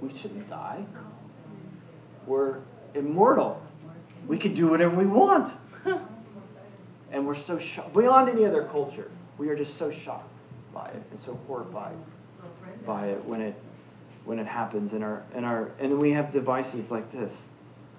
[0.01, 0.83] we shouldn't die.
[2.27, 2.59] We're
[2.93, 3.61] immortal.
[4.27, 5.53] We can do whatever we want.
[7.11, 10.29] And we're so shocked, beyond any other culture, we are just so shocked
[10.73, 11.95] by it and so horrified
[12.85, 13.55] by it when it
[14.29, 17.31] when it happens in our in our and we have devices like this.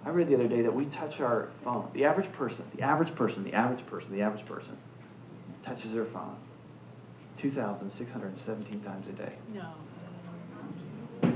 [0.06, 1.90] I read the other day that we touch our phone.
[1.92, 4.78] The average person, the average person, the average person, the average person
[5.66, 6.36] touches their phone
[7.42, 9.32] 2,617 times a day.
[9.52, 11.32] No.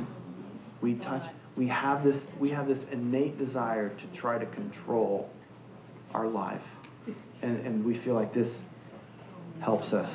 [0.80, 1.24] We touch.
[1.56, 2.22] We have this.
[2.38, 5.28] We have this innate desire to try to control
[6.12, 6.62] our life
[7.42, 8.48] and, and we feel like this
[9.60, 10.08] helps us.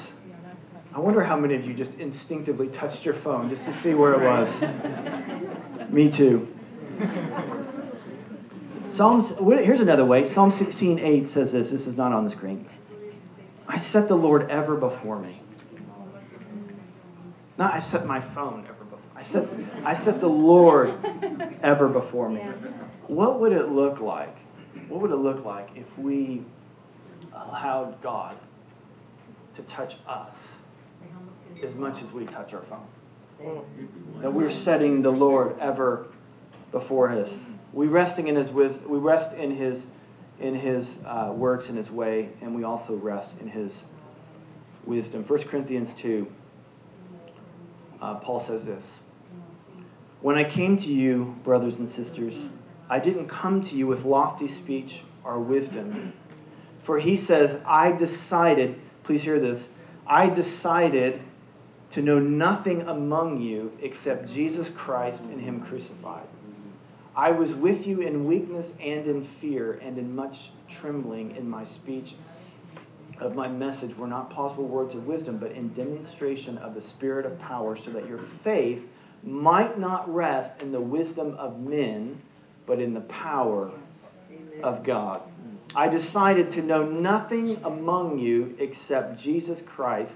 [0.93, 4.13] I wonder how many of you just instinctively touched your phone just to see where
[4.13, 5.91] it was.
[5.91, 6.47] Me too.
[8.95, 9.31] Psalms,
[9.63, 10.33] here's another way.
[10.33, 11.69] Psalm 16:8 says this.
[11.69, 12.67] This is not on the screen.
[13.67, 15.41] I set the Lord ever before me.
[17.57, 18.99] Not I set my phone ever before.
[19.15, 19.47] I set
[19.85, 20.95] I set the Lord
[21.61, 22.41] ever before me.
[23.07, 24.35] What would it look like?
[24.87, 26.43] What would it look like if we
[27.31, 28.37] allowed God
[29.55, 30.33] to touch us
[31.65, 32.87] as much as we touch our phone.
[34.21, 36.07] That we're setting the Lord ever
[36.71, 37.29] before us.
[37.73, 39.81] We resting in His we rest in His
[40.39, 43.71] in His uh, works in His way, and we also rest in His
[44.85, 45.23] wisdom.
[45.27, 46.27] 1 Corinthians two.
[48.01, 48.83] Uh, Paul says this.
[50.21, 52.33] When I came to you, brothers and sisters,
[52.89, 54.91] I didn't come to you with lofty speech
[55.23, 56.13] or wisdom
[56.89, 59.63] for he says, I decided, please hear this,
[60.07, 61.21] I decided
[61.93, 66.27] to know nothing among you except Jesus Christ and Him crucified.
[67.15, 70.35] I was with you in weakness and in fear and in much
[70.79, 72.13] trembling in my speech
[73.19, 77.25] of my message were not possible words of wisdom, but in demonstration of the Spirit
[77.25, 78.81] of power, so that your faith
[79.23, 82.21] might not rest in the wisdom of men,
[82.65, 83.71] but in the power
[84.63, 85.21] of God.
[85.75, 90.13] I decided to know nothing among you except Jesus Christ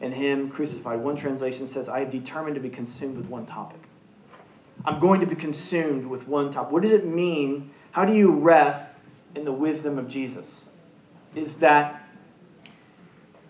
[0.00, 1.00] and Him crucified.
[1.00, 3.80] One translation says, I have determined to be consumed with one topic.
[4.84, 6.72] I'm going to be consumed with one topic.
[6.72, 7.70] What does it mean?
[7.92, 8.90] How do you rest
[9.34, 10.44] in the wisdom of Jesus?
[11.34, 12.06] Is that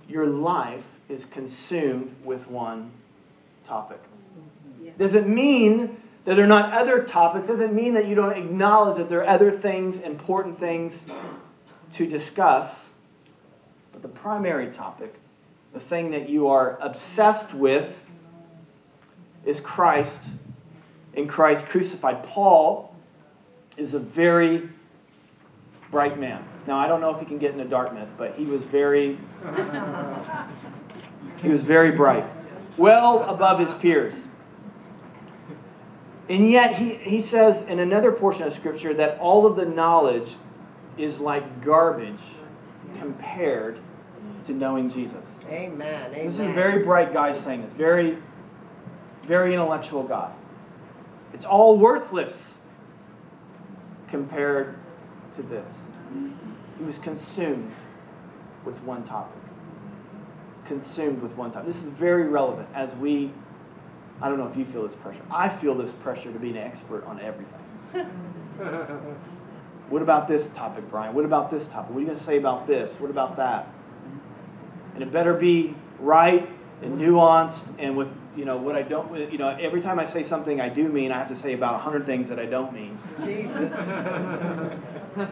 [0.08, 2.92] your life is consumed with one
[3.66, 4.00] topic.
[4.98, 8.98] Does it mean that there are not other topics doesn't mean that you don't acknowledge
[8.98, 10.92] that there are other things, important things
[11.96, 12.74] to discuss.
[13.92, 15.14] But the primary topic,
[15.76, 17.92] the thing that you are obsessed with,
[19.44, 20.18] is Christ
[21.12, 22.24] in Christ crucified.
[22.28, 22.94] Paul
[23.76, 24.70] is a very
[25.90, 26.42] bright man.
[26.66, 29.18] Now I don't know if he can get into Dartmouth, but he was very
[31.42, 32.24] he was very bright,
[32.78, 34.14] well above his peers.
[36.30, 40.28] And yet he, he says in another portion of scripture that all of the knowledge
[40.98, 42.18] is like garbage
[42.98, 43.78] compared
[44.46, 45.25] to knowing Jesus.
[45.48, 46.12] Amen.
[46.12, 46.26] Amen.
[46.26, 47.72] This is a very bright guy saying this.
[47.76, 48.18] Very,
[49.28, 50.34] very intellectual guy.
[51.32, 52.32] It's all worthless
[54.10, 54.76] compared
[55.36, 55.66] to this.
[56.78, 57.72] He was consumed
[58.64, 59.38] with one topic.
[60.66, 61.74] Consumed with one topic.
[61.74, 63.32] This is very relevant as we,
[64.20, 65.22] I don't know if you feel this pressure.
[65.30, 67.54] I feel this pressure to be an expert on everything.
[69.90, 71.14] what about this topic, Bryan?
[71.14, 71.90] What about this topic?
[71.90, 72.90] What are you going to say about this?
[72.98, 73.68] What about that?
[74.96, 76.48] And it better be right
[76.82, 80.26] and nuanced and with you know what I don't you know every time I say
[80.28, 82.72] something I do mean I have to say about a hundred things that I don't
[82.72, 82.98] mean.
[83.24, 83.72] Jesus.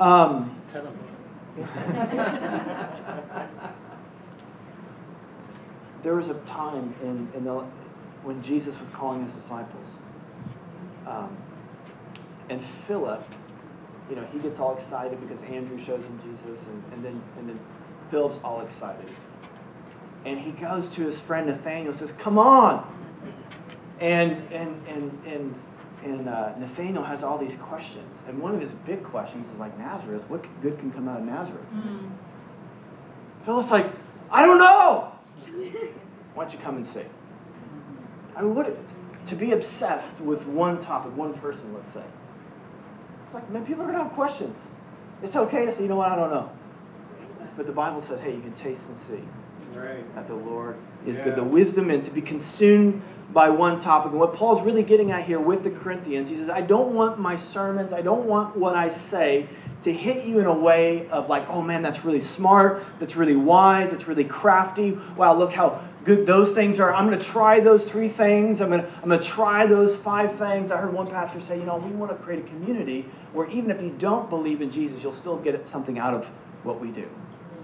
[0.00, 0.56] Um,
[6.02, 7.66] there was a time in, in the,
[8.22, 9.86] when Jesus was calling his disciples,
[11.06, 11.36] um,
[12.48, 13.22] and Philip,
[14.10, 17.48] you know, he gets all excited because Andrew shows him Jesus, and, and then and
[17.48, 17.60] then
[18.10, 19.08] Philip's all excited,
[20.26, 22.84] and he goes to his friend Nathaniel, says, "Come on,"
[24.00, 25.54] and and and and
[26.04, 29.78] and uh, Nathaniel has all these questions, and one of his big questions is like
[29.78, 30.22] Nazareth.
[30.28, 31.66] What good can come out of Nazareth?
[31.72, 32.08] Mm-hmm.
[33.44, 33.86] Philip's like,
[34.30, 35.12] I don't know.
[36.34, 37.02] Why don't you come and see?
[38.36, 38.66] I mean, what
[39.28, 42.04] to be obsessed with one topic, one person, let's say.
[43.30, 44.56] It's like, man, people are gonna have questions.
[45.22, 46.50] It's okay to say, you know what, I don't know.
[47.56, 50.14] But the Bible says, hey, you can taste and see right.
[50.16, 51.24] that the Lord is yes.
[51.24, 51.36] good.
[51.36, 54.10] The wisdom and to be consumed by one topic.
[54.10, 57.20] And what Paul's really getting at here with the Corinthians, he says, I don't want
[57.20, 59.48] my sermons, I don't want what I say
[59.84, 63.36] to hit you in a way of like, oh man, that's really smart, that's really
[63.36, 64.98] wise, that's really crafty.
[65.16, 66.94] Wow, look how good those things are.
[66.94, 68.60] I'm going to try those three things.
[68.60, 70.70] I'm going to, I'm going to try those five things.
[70.70, 73.70] I heard one pastor say, you know, we want to create a community where even
[73.70, 76.24] if you don't believe in Jesus, you'll still get something out of
[76.62, 77.06] what we do.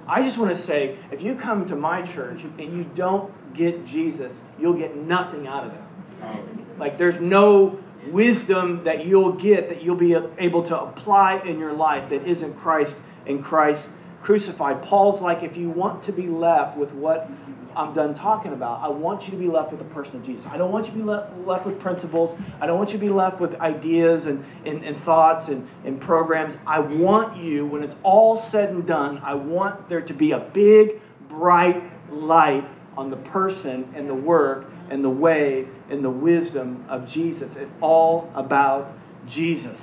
[0.09, 3.87] I just want to say, if you come to my church and you don't get
[3.87, 6.79] Jesus, you'll get nothing out of it.
[6.79, 7.81] Like there's no
[8.13, 12.57] wisdom that you'll get that you'll be able to apply in your life that isn't
[12.61, 12.95] Christ
[13.27, 13.83] and Christ
[14.23, 14.83] crucified.
[14.85, 17.29] Paul's like, if you want to be left with what
[17.77, 20.45] I'm done talking about, I want you to be left with the person of Jesus.
[20.49, 22.37] I don't want you to be left, left with principles.
[22.61, 26.01] I don't want you to be left with ideas and, and, and thoughts and, and
[26.01, 26.57] programs.
[26.67, 30.39] I want you, when it's all said and done, I want there to be a
[30.55, 36.85] big, bright light on the person and the work and the way and the wisdom
[36.89, 37.51] of Jesus.
[37.57, 38.93] It's all about
[39.29, 39.79] Jesus.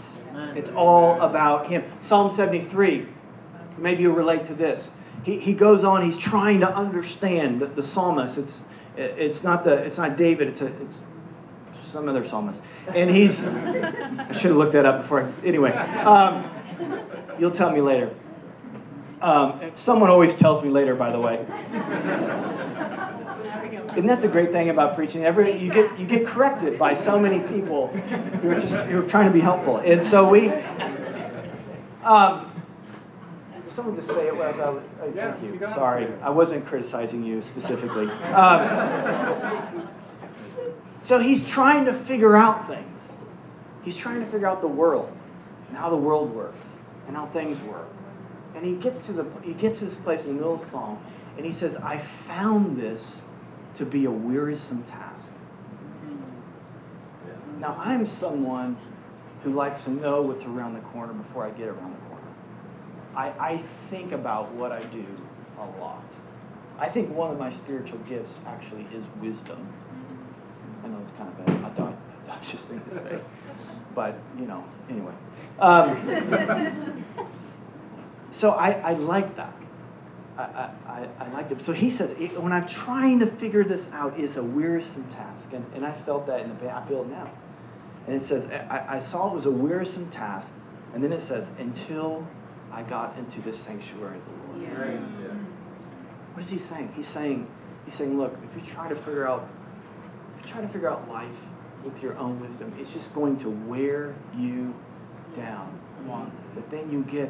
[0.56, 1.84] It's all about Him.
[2.10, 3.08] Psalm 73,
[3.77, 4.88] maybe you relate to this.
[5.23, 8.38] He, he goes on, he's trying to understand the, the psalmist.
[8.38, 8.51] It's,
[8.97, 10.95] it's, not the, it's not David, it's, a, it's
[11.91, 12.59] some other psalmist.
[12.93, 15.21] And he's, I should have looked that up before.
[15.21, 18.13] I, anyway, um, you'll tell me later.
[19.21, 21.36] Um, someone always tells me later, by the way.
[23.93, 25.23] Isn't that the great thing about preaching?
[25.23, 29.07] Every you get you get corrected by so many people who are just who are
[29.07, 30.49] trying to be helpful, and so we.
[32.03, 32.52] Um,
[33.75, 34.55] someone just say it was.
[34.57, 35.53] I, I, yeah, thank you.
[35.53, 38.07] you Sorry, I wasn't criticizing you specifically.
[38.33, 39.89] Um,
[41.07, 42.88] so he's trying to figure out things.
[43.83, 45.12] He's trying to figure out the world
[45.67, 46.65] and how the world works
[47.07, 47.89] and how things work.
[48.55, 50.71] And he gets to the he gets to this place in the middle of the
[50.71, 51.03] song,
[51.38, 53.01] and he says, "I found this
[53.77, 55.25] to be a wearisome task.
[57.59, 58.77] Now, I'm someone
[59.43, 62.02] who likes to know what's around the corner before I get around the corner.
[63.15, 65.06] I, I think about what I do
[65.58, 66.04] a lot.
[66.80, 69.71] I think one of my spiritual gifts actually is wisdom.
[70.83, 71.96] I know it's kind of thought
[72.29, 73.21] I just thinking to say,
[73.96, 75.13] but you know, anyway.
[75.60, 77.06] Um,
[78.42, 79.54] so I, I like that.
[80.37, 80.42] I,
[80.87, 81.60] I, I liked it.
[81.65, 85.54] So he says, when I'm trying to figure this out, it's a wearisome task.
[85.54, 86.69] And, and I felt that in the.
[86.71, 87.31] I feel it now.
[88.08, 90.48] And it says, I, I saw it was a wearisome task.
[90.94, 92.27] And then it says, until
[92.74, 94.62] I got into this sanctuary of the Lord.
[94.62, 95.00] Yeah.
[95.21, 95.34] Yeah.
[96.34, 96.92] What is he saying?
[96.96, 97.48] He's saying,
[97.86, 99.48] he's saying, look, if you try to figure out,
[100.40, 101.30] if you try to figure out life
[101.86, 104.74] with your own wisdom, it's just going to wear you
[105.38, 105.80] down.
[106.56, 107.30] But then you get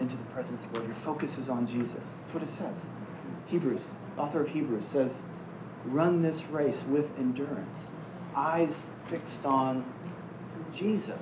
[0.00, 0.86] into the presence of God.
[0.86, 2.02] Your focus is on Jesus.
[2.22, 2.74] That's what it says.
[3.46, 3.80] Hebrews,
[4.16, 5.10] author of Hebrews says,
[5.86, 7.68] run this race with endurance.
[8.36, 8.72] Eyes
[9.10, 9.84] fixed on
[10.78, 11.18] Jesus,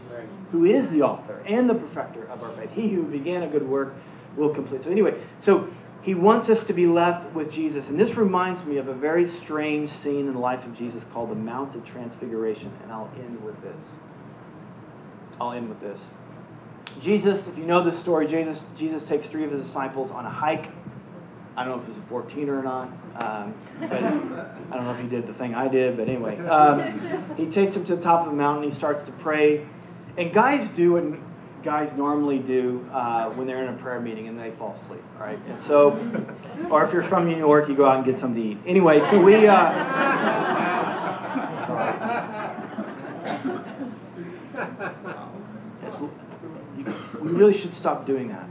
[0.53, 2.71] who is the author and the perfecter of our faith.
[2.73, 3.95] He who began a good work
[4.37, 4.83] will complete.
[4.85, 5.69] So, anyway, so
[6.03, 7.85] he wants us to be left with Jesus.
[7.89, 11.31] And this reminds me of a very strange scene in the life of Jesus called
[11.31, 12.73] the Mount of Transfiguration.
[12.83, 13.81] And I'll end with this.
[15.41, 15.99] I'll end with this.
[17.03, 20.31] Jesus, if you know this story, Jesus, Jesus takes three of his disciples on a
[20.31, 20.67] hike.
[21.57, 22.89] I don't know if it was a 14 or not,
[23.19, 26.37] um, but I don't know if he did the thing I did, but anyway.
[26.47, 28.71] Um, he takes him to the top of the mountain.
[28.71, 29.67] He starts to pray.
[30.17, 31.05] And guys do what
[31.65, 35.39] guys normally do uh, when they're in a prayer meeting and they fall asleep, right?
[35.47, 35.99] And so,
[36.71, 38.59] or if you're from New York, you go out and get something to eat.
[38.67, 39.47] Anyway, so we.
[39.47, 39.73] Uh,
[47.23, 48.49] we really should stop doing that.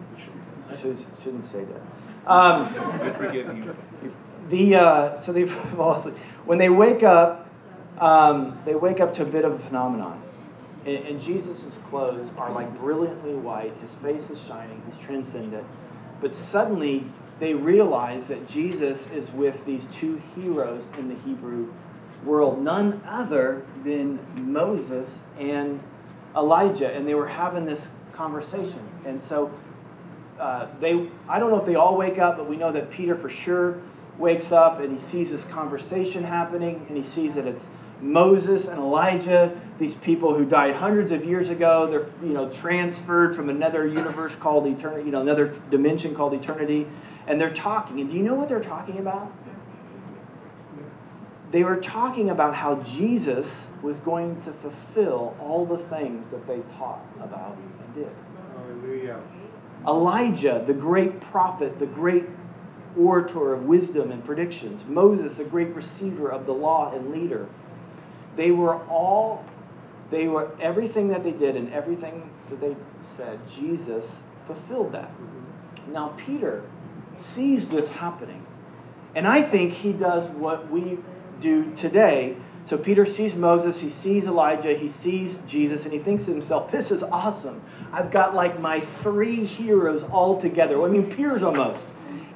[0.82, 1.82] Should, shouldn't say that.
[2.28, 2.74] Um,
[4.50, 5.46] the uh, so they
[5.76, 6.16] fall asleep.
[6.46, 7.48] When they wake up,
[8.00, 10.22] um, they wake up to a bit of a phenomenon.
[10.86, 13.74] And, and Jesus' clothes are like brilliantly white.
[13.82, 14.82] His face is shining.
[14.86, 15.66] He's transcendent.
[16.22, 17.06] But suddenly
[17.40, 21.74] they realize that Jesus is with these two heroes in the Hebrew
[22.26, 25.08] world, none other than Moses
[25.40, 25.82] and
[26.36, 26.88] Elijah.
[26.88, 27.80] And they were having this
[28.16, 28.88] conversation.
[29.06, 29.52] And so
[30.40, 33.18] uh, they, I don't know if they all wake up, but we know that Peter
[33.18, 33.82] for sure
[34.20, 37.64] wakes up and he sees this conversation happening and he sees that it's
[38.02, 43.36] Moses and Elijah, these people who died hundreds of years ago, they're you know transferred
[43.36, 46.86] from another universe called eternity, you know another dimension called eternity,
[47.28, 48.02] and they're talking.
[48.02, 49.32] And do you know what they're talking about?
[51.52, 53.48] They were talking about how Jesus
[53.82, 58.12] was going to fulfill all the things that they taught about and did.
[58.58, 59.22] Hallelujah.
[59.88, 62.26] Elijah, the great prophet, the great
[62.98, 64.82] orator of wisdom and predictions.
[64.88, 67.48] Moses, the great receiver of the law and leader.
[68.38, 69.46] They were all,
[70.12, 72.76] they were, everything that they did and everything that they
[73.18, 74.04] said, Jesus
[74.48, 75.12] fulfilled that.
[75.12, 75.94] Mm-hmm.
[75.94, 76.64] Now, Peter
[77.36, 78.46] sees this happening.
[79.16, 80.98] And I think he does what we
[81.42, 82.38] do today.
[82.70, 86.72] So Peter sees Moses, he sees Elijah, he sees Jesus, and he thinks to himself,
[86.72, 87.62] This is awesome.
[87.94, 90.80] I've got like my three heroes all together.
[90.80, 91.84] Well, I mean, peers almost.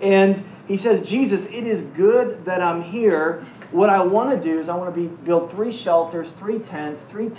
[0.01, 4.59] And he says, Jesus, it is good that I'm here what I want to do
[4.59, 7.29] is I want to be, build three shelters, three tents, three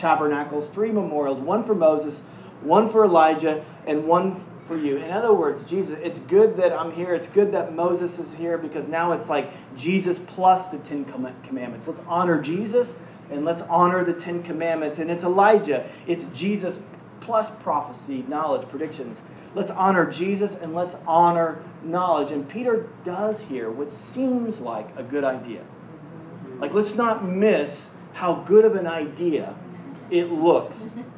[0.00, 2.18] tabernacles, three memorials, one for Moses,
[2.62, 4.96] one for Elijah, and one for you.
[4.96, 7.14] In other words, Jesus, it's good that I'm here.
[7.14, 11.86] It's good that Moses is here because now it's like Jesus plus the Ten Commandments.
[11.86, 12.86] Let's honor Jesus
[13.30, 14.98] and let's honor the Ten Commandments.
[15.00, 15.90] And it's Elijah.
[16.06, 16.74] It's Jesus
[17.22, 19.16] plus prophecy, knowledge, predictions.
[19.54, 22.32] Let's honor Jesus and let's honor knowledge.
[22.32, 25.64] And Peter does here what seems like a good idea.
[26.60, 27.70] Like, let's not miss
[28.12, 29.56] how good of an idea
[30.10, 30.76] it looks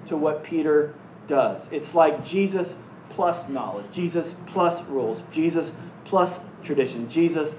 [0.09, 0.95] to what Peter
[1.29, 1.63] does.
[1.71, 2.67] It's like Jesus
[3.19, 5.69] plus knowledge, Jesus plus rules, Jesus
[6.05, 6.33] plus
[6.65, 7.53] tradition, Jesus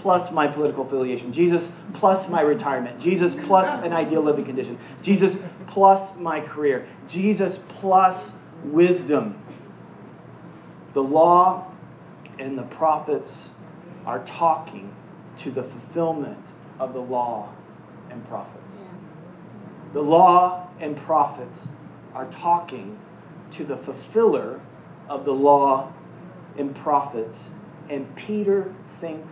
[0.00, 1.60] plus my political affiliation, Jesus
[1.98, 5.32] plus my retirement, Jesus plus an ideal living condition, Jesus
[5.72, 8.30] plus my career, Jesus plus
[8.66, 9.34] wisdom.
[10.94, 11.72] The law
[12.38, 13.32] and the prophets
[14.06, 14.94] are talking
[15.42, 16.38] to the fulfillment
[16.78, 17.52] of the law
[18.12, 18.62] and prophets.
[19.92, 21.58] The law and prophets
[22.14, 22.96] are talking
[23.58, 24.60] to the fulfiller
[25.10, 25.92] of the law
[26.56, 27.36] and prophets,
[27.90, 29.28] and Peter thinks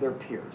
[0.00, 0.54] they're peers.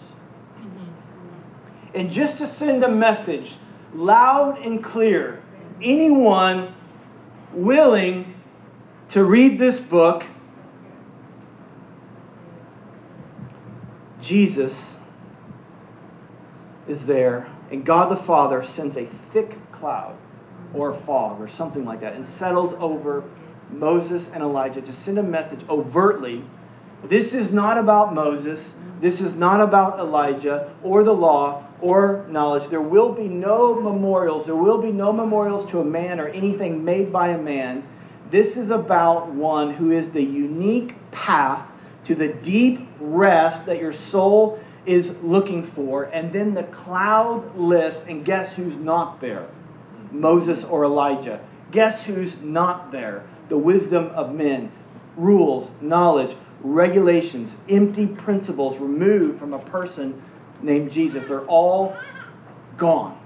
[1.94, 3.54] And just to send a message
[3.94, 5.44] loud and clear,
[5.84, 6.74] anyone
[7.54, 8.34] willing
[9.14, 10.24] to read this book,
[14.24, 14.72] Jesus
[16.88, 20.18] is there, and God the Father sends a thick cloud
[20.74, 23.24] or fog or something like that and settles over
[23.72, 26.44] Moses and Elijah to send a message overtly.
[27.10, 28.60] This is not about Moses.
[29.02, 32.70] This is not about Elijah or the law or knowledge.
[32.70, 34.46] There will be no memorials.
[34.46, 37.84] There will be no memorials to a man or anything made by a man.
[38.32, 41.68] This is about one who is the unique path
[42.08, 46.04] to the deep rest that your soul is looking for.
[46.04, 49.50] And then the cloud list, and guess who's not there?
[50.12, 51.46] Moses or Elijah.
[51.72, 53.28] Guess who's not there?
[53.52, 54.72] The wisdom of men,
[55.18, 60.24] rules, knowledge, regulations, empty principles removed from a person
[60.64, 61.24] named Jesus.
[61.28, 61.94] They're all
[62.78, 63.20] gone.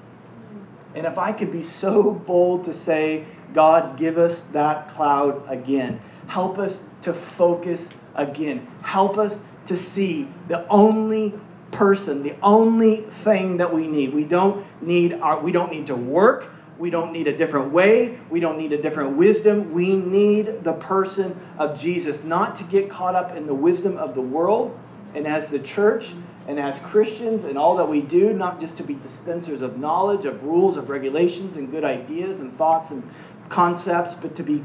[0.95, 6.01] And if I could be so bold to say God, give us that cloud again.
[6.27, 6.73] Help us
[7.03, 7.79] to focus
[8.15, 8.67] again.
[8.81, 9.31] Help us
[9.67, 11.35] to see the only
[11.71, 14.11] person, the only thing that we need.
[14.11, 16.51] We don't need our, we don't need to work.
[16.79, 18.19] We don't need a different way.
[18.29, 19.73] We don't need a different wisdom.
[19.73, 24.13] We need the person of Jesus, not to get caught up in the wisdom of
[24.13, 24.77] the world.
[25.15, 26.03] And as the church
[26.47, 30.25] and as Christians and all that we do, not just to be dispensers of knowledge,
[30.25, 33.03] of rules, of regulations, and good ideas and thoughts and
[33.49, 34.63] concepts, but to be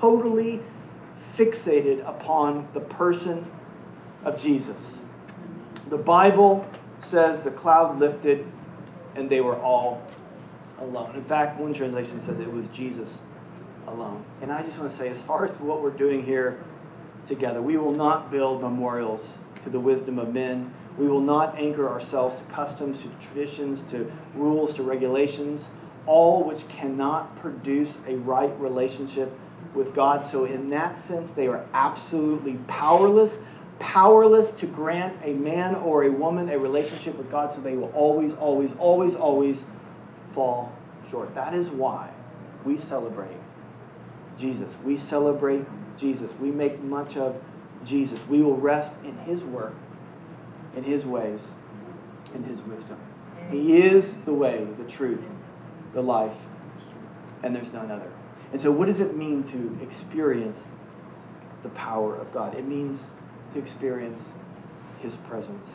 [0.00, 0.60] totally
[1.36, 3.46] fixated upon the person
[4.24, 4.76] of Jesus.
[5.90, 6.66] The Bible
[7.10, 8.46] says the cloud lifted
[9.16, 10.02] and they were all
[10.80, 11.16] alone.
[11.16, 13.08] In fact, one translation says it was Jesus
[13.86, 14.24] alone.
[14.42, 16.64] And I just want to say, as far as what we're doing here
[17.28, 19.20] together, we will not build memorials
[19.64, 20.72] to the wisdom of men.
[20.98, 25.60] We will not anchor ourselves to customs, to traditions, to rules, to regulations,
[26.06, 29.32] all which cannot produce a right relationship
[29.74, 30.28] with God.
[30.32, 33.30] So, in that sense, they are absolutely powerless
[33.80, 37.90] powerless to grant a man or a woman a relationship with God, so they will
[37.90, 39.56] always, always, always, always
[40.38, 40.72] fall
[41.10, 41.34] short.
[41.34, 42.12] That is why
[42.64, 43.36] we celebrate
[44.38, 44.68] Jesus.
[44.84, 45.64] We celebrate
[45.98, 46.30] Jesus.
[46.40, 47.34] We make much of
[47.84, 48.20] Jesus.
[48.30, 49.74] We will rest in His work,
[50.76, 51.40] in His ways,
[52.36, 53.00] in His wisdom.
[53.50, 55.24] He is the way, the truth,
[55.92, 56.36] the life,
[57.42, 58.12] and there's none other.
[58.52, 60.58] And so, what does it mean to experience
[61.64, 62.54] the power of God?
[62.54, 63.00] It means
[63.54, 64.22] to experience
[65.00, 65.66] His presence.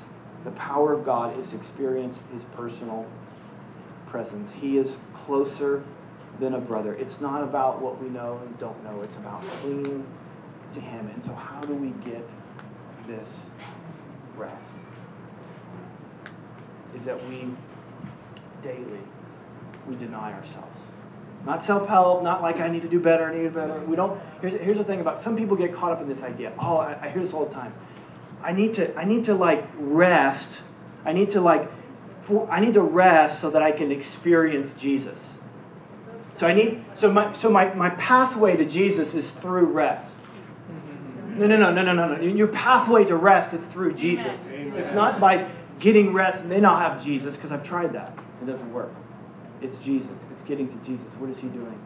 [0.45, 3.05] The power of God is to experience His personal
[4.13, 4.49] presence.
[4.61, 4.87] He is
[5.25, 5.83] closer
[6.39, 6.93] than a brother.
[6.93, 10.05] It's not about what we know and don't know, it's about clinging
[10.75, 11.07] to Him.
[11.07, 12.23] And so, how do we get
[13.07, 13.27] this
[14.37, 14.61] rest?
[16.95, 17.49] Is that we
[18.63, 19.01] daily
[19.89, 20.77] we deny ourselves.
[21.45, 23.83] Not self help, not like I need to do better, I need to do better.
[23.85, 24.19] We don't.
[24.41, 26.53] Here's, here's the thing about some people get caught up in this idea.
[26.61, 27.73] Oh, I, I hear this all the time.
[28.43, 30.47] I need to I need to like rest.
[31.05, 31.69] I need to like
[32.27, 35.17] for, I need to rest so that I can experience Jesus.
[36.39, 40.09] So I need so my so my, my pathway to Jesus is through rest.
[41.35, 42.21] No, no, no, no, no, no, no.
[42.21, 44.33] Your pathway to rest is through Jesus.
[44.47, 48.17] It's not by getting rest and then I'll have Jesus because I've tried that.
[48.41, 48.91] It doesn't work.
[49.61, 50.11] It's Jesus.
[50.31, 51.07] It's getting to Jesus.
[51.17, 51.79] What is he doing?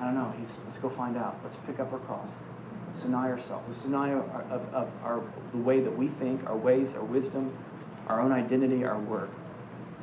[0.00, 0.34] I don't know.
[0.38, 1.36] He's, let's go find out.
[1.44, 2.28] Let's pick up our cross.
[2.90, 3.64] Let's deny ourselves.
[3.68, 5.22] Let's deny our, of, of our,
[5.52, 7.56] the way that we think, our ways, our wisdom,
[8.08, 9.30] our own identity, our work.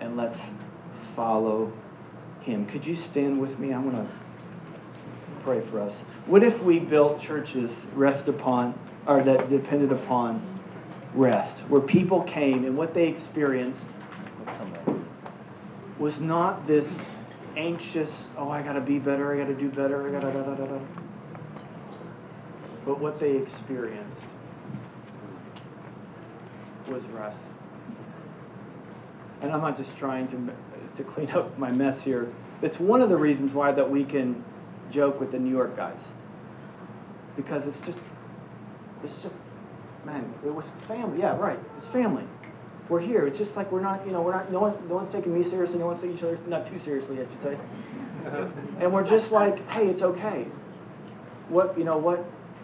[0.01, 0.37] And let's
[1.15, 1.73] follow
[2.41, 2.65] him.
[2.67, 3.73] Could you stand with me?
[3.73, 4.11] I want to
[5.43, 5.93] pray for us.
[6.25, 8.77] What if we built churches rest upon,
[9.07, 10.59] or that depended upon
[11.13, 13.81] rest, where people came and what they experienced
[15.99, 16.85] was not this
[17.57, 20.33] anxious, oh, I got to be better, I got to do better, I got to
[20.33, 20.79] da da da da.
[22.85, 24.21] But what they experienced
[26.87, 27.37] was rest.
[29.41, 32.33] And I'm not just trying to, to clean up my mess here.
[32.61, 34.43] It's one of the reasons why that we can
[34.91, 35.99] joke with the New York guys.
[37.35, 37.97] Because it's just,
[39.03, 39.35] it's just,
[40.05, 41.19] man, it was family.
[41.19, 41.59] Yeah, right.
[41.77, 42.25] It's family
[42.89, 43.27] we're here.
[43.27, 44.51] It's just like we're not, you know, we're not.
[44.51, 45.77] No one, no one's taking me seriously.
[45.77, 47.57] No one's taking each other not too seriously, I should say.
[48.81, 50.47] and we're just like, hey, it's okay.
[51.47, 52.19] What you know, what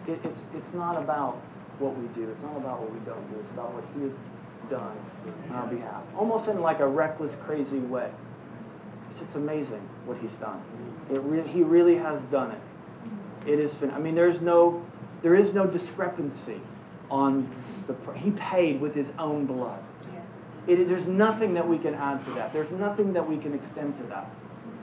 [0.06, 1.38] it, it's it's not about
[1.78, 2.28] what we do.
[2.28, 3.38] It's not about what we don't do.
[3.38, 4.12] It's about what He has
[4.70, 4.96] done
[5.50, 8.10] on our behalf, almost in like a reckless, crazy way.
[9.10, 10.62] It's just amazing what He's done.
[11.10, 12.60] It re- He really has done it.
[13.46, 13.72] It is.
[13.80, 14.84] Fin- I mean, there's no,
[15.22, 16.60] there is no discrepancy
[17.10, 17.48] on
[17.86, 17.94] the.
[18.14, 19.82] He paid with His own blood.
[20.68, 22.52] It, there's nothing that we can add to that.
[22.52, 24.28] There's nothing that we can extend to that.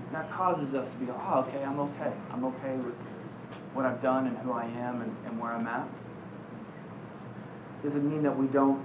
[0.08, 2.14] And that causes us to be, oh, okay, I'm okay.
[2.32, 2.96] I'm okay with
[3.74, 5.86] what I've done and who I am and, and where I'm at.
[7.84, 8.82] Doesn't mean that we don't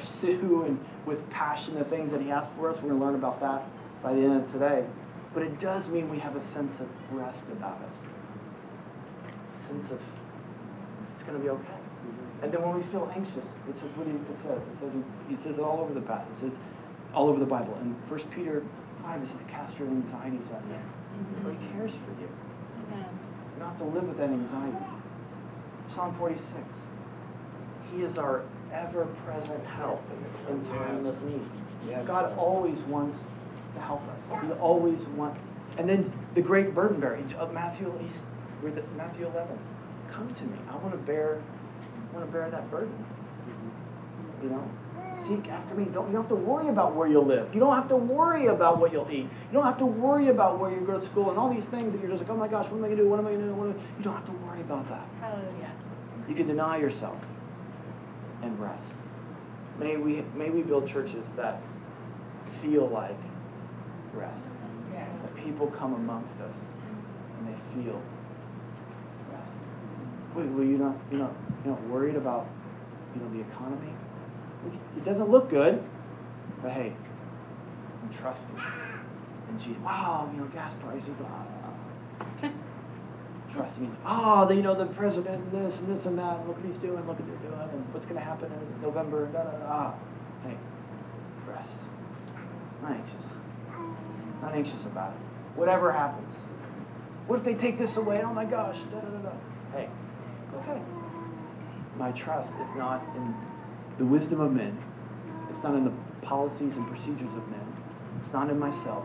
[0.00, 2.76] pursue and with passion the things that He has for us.
[2.82, 3.64] We're going to learn about that
[4.02, 4.86] by the end of today.
[5.34, 7.94] But it does mean we have a sense of rest about us.
[9.28, 10.00] A sense of
[11.14, 11.78] it's going to be okay.
[12.42, 14.58] And then when we feel anxious, it says what it says.
[14.58, 14.92] It says
[15.28, 16.32] he says it all over the passage.
[16.40, 16.56] It says
[17.12, 17.76] all over the Bible.
[17.80, 18.64] And First Peter
[19.04, 21.44] five, it says cast your anxieties on him, mm-hmm.
[21.44, 22.28] for he cares for you.
[22.88, 23.12] Amen.
[23.54, 24.88] You don't have to live with that anxiety.
[25.94, 26.64] Psalm forty six.
[27.92, 28.42] He is our
[28.72, 30.02] ever-present help
[30.48, 32.06] in time of need.
[32.06, 33.18] God always wants
[33.74, 34.42] to help us.
[34.42, 35.38] He always wants.
[35.78, 37.92] And then the great burden bearer of Matthew,
[38.96, 39.58] Matthew 11.
[40.12, 40.58] Come to me.
[40.68, 41.40] I want to bear
[42.10, 42.90] I want to bear that burden.
[42.90, 44.44] Mm-hmm.
[44.44, 44.64] You know,
[45.28, 45.84] seek after me.
[45.94, 47.54] Don't you don't have to worry about where you'll live.
[47.54, 49.28] You don't have to worry about what you'll eat.
[49.30, 51.92] You don't have to worry about where you go to school and all these things
[51.92, 53.08] that you're just like, oh my gosh, what am I gonna do?
[53.08, 53.54] What am I gonna do?
[53.54, 53.98] What am I?
[53.98, 55.06] You don't have to worry about that.
[55.20, 55.72] Hallelujah.
[56.28, 57.16] You can deny yourself
[58.42, 58.82] and rest.
[59.78, 61.60] May we may we build churches that
[62.62, 63.16] feel like
[64.12, 64.36] rest.
[64.92, 65.06] Yeah.
[65.22, 66.54] That people come amongst us
[67.38, 68.00] and they feel
[69.32, 69.48] rest.
[70.34, 71.34] Will, will you not you know
[71.64, 72.46] you not worried about
[73.14, 73.92] you know the economy?
[74.96, 75.82] It doesn't look good,
[76.62, 76.92] but hey,
[78.02, 78.62] I'm trusting
[79.48, 79.82] in Jesus.
[79.86, 81.08] Oh, you know gas prices.
[81.24, 81.69] Ah.
[83.54, 83.96] Trusting in.
[84.06, 86.46] Oh, the, you know the president and this and this and that.
[86.46, 87.06] Look what he's doing.
[87.06, 89.26] Look what they're doing, and what's going to happen in November.
[89.26, 89.66] Da, da, da.
[89.66, 89.94] Ah,
[90.44, 90.56] hey,
[91.46, 91.68] rest.
[92.82, 93.26] Not anxious.
[94.42, 95.20] Not anxious about it.
[95.58, 96.34] Whatever happens.
[97.26, 98.22] What if they take this away?
[98.24, 98.76] Oh my gosh.
[98.90, 99.32] Da, da, da, da.
[99.72, 99.88] Hey,
[100.56, 100.80] okay.
[101.96, 103.34] My trust is not in
[103.98, 104.76] the wisdom of men.
[105.50, 105.92] It's not in the
[106.22, 107.66] policies and procedures of men.
[108.24, 109.04] It's not in myself.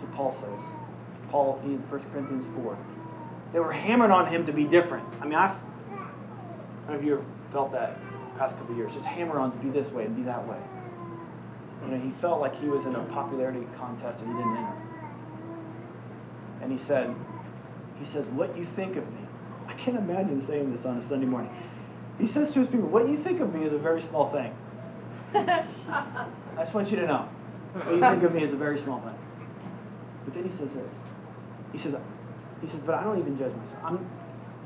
[0.00, 0.73] So Paul says.
[1.34, 2.78] Paul in 1 Corinthians 4.
[3.52, 5.02] They were hammering on him to be different.
[5.20, 7.98] I mean, I've, I don't know if you have felt that
[8.38, 8.92] past couple years.
[8.94, 10.62] Just hammer on to be this way and be that way.
[11.82, 14.78] You know, he felt like he was in a popularity contest and he didn't enter.
[16.62, 17.10] And he said,
[17.98, 19.26] he says, what you think of me.
[19.66, 21.50] I can't imagine saying this on a Sunday morning.
[22.20, 24.54] He says to his people, what you think of me is a very small thing.
[25.34, 27.28] I just want you to know.
[27.74, 29.18] What you think of me is a very small thing.
[30.24, 31.03] But then he says this.
[31.74, 31.94] He says,
[32.60, 33.82] he says, but I don't even judge myself.
[33.84, 33.96] I'm,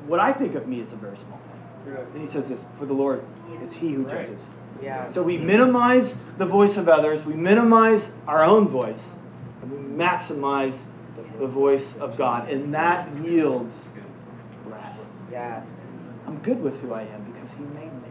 [0.07, 1.97] what I think of me is a very small thing.
[2.15, 3.25] And he says this, for the Lord,
[3.63, 4.29] it's he who Right.
[4.29, 4.41] judges.
[4.83, 5.13] Yeah.
[5.13, 9.01] So we minimize the voice of others, we minimize our own voice,
[9.63, 10.79] and we maximize
[11.41, 12.49] the voice of God.
[12.49, 13.75] And that yields
[14.67, 15.01] rest.
[15.33, 15.63] Yeah.
[16.27, 18.09] I'm good with who I am because He made me.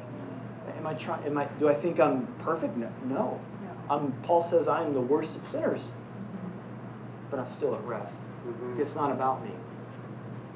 [0.78, 1.26] Am I trying?
[1.26, 1.46] Am I?
[1.60, 2.76] Do I think I'm perfect?
[2.78, 2.90] No.
[3.06, 3.40] no.
[3.90, 5.82] Um, Paul says I am the worst of sinners,
[7.32, 8.14] but I'm still at rest.
[8.48, 8.80] Mhm.
[8.80, 9.52] It's not about me.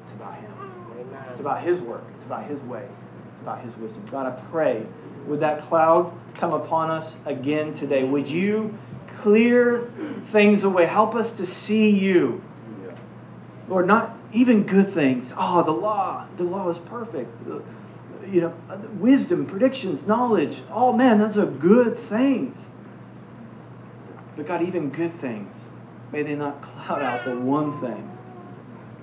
[0.04, 0.50] It's about Him.
[0.94, 1.24] Amen.
[1.30, 2.04] It's about His work.
[2.16, 2.88] It's about His ways.
[3.34, 4.02] It's about His wisdom.
[4.10, 4.86] God, I pray,
[5.26, 8.04] would that cloud come upon us again today?
[8.04, 8.76] Would you
[9.22, 9.88] clear
[10.32, 10.86] things away?
[10.86, 12.40] Help us to see you.
[13.68, 15.30] Lord, not even good things.
[15.36, 16.26] Oh, the law.
[16.36, 17.30] The law is perfect.
[18.30, 18.54] You know,
[18.98, 20.62] wisdom, predictions, knowledge.
[20.72, 22.56] Oh, man, those are good things.
[24.36, 25.50] But God, even good things,
[26.12, 28.10] may they not cloud out the one thing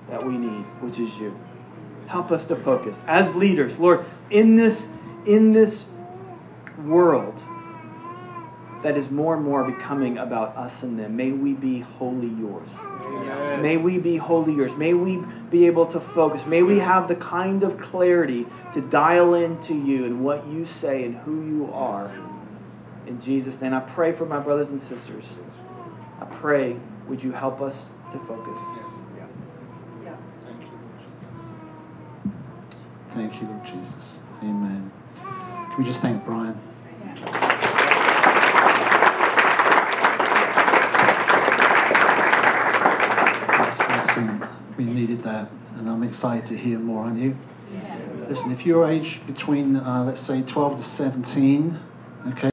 [0.08, 1.36] that we need, which is you.
[2.08, 4.76] Help us to focus as leaders, Lord, in this
[5.26, 5.84] in this
[6.84, 7.34] world
[8.82, 11.16] that is more and more becoming about us and them.
[11.16, 12.68] May we be wholly yours.
[12.80, 13.62] Amen.
[13.62, 14.72] May we be wholly yours.
[14.78, 16.40] May we be able to focus.
[16.46, 21.04] May we have the kind of clarity to dial into you and what you say
[21.04, 22.08] and who you are.
[23.06, 25.24] In Jesus' name, I pray for my brothers and sisters.
[26.20, 26.76] I pray,
[27.10, 27.74] would you help us
[28.12, 28.54] to focus?
[28.76, 28.86] Yes.
[29.18, 29.26] Yeah.
[30.04, 30.16] yeah.
[30.46, 31.26] Thank you, Lord Jesus.
[33.14, 34.04] Thank you, Lord Jesus.
[34.42, 34.92] Amen.
[35.74, 36.58] Can we just thank Bryan?
[44.78, 47.36] We needed that, and I'm excited to hear more on you.
[48.30, 51.78] Listen, if you're aged between, uh, let's say, 12 to 17,
[52.28, 52.48] okay.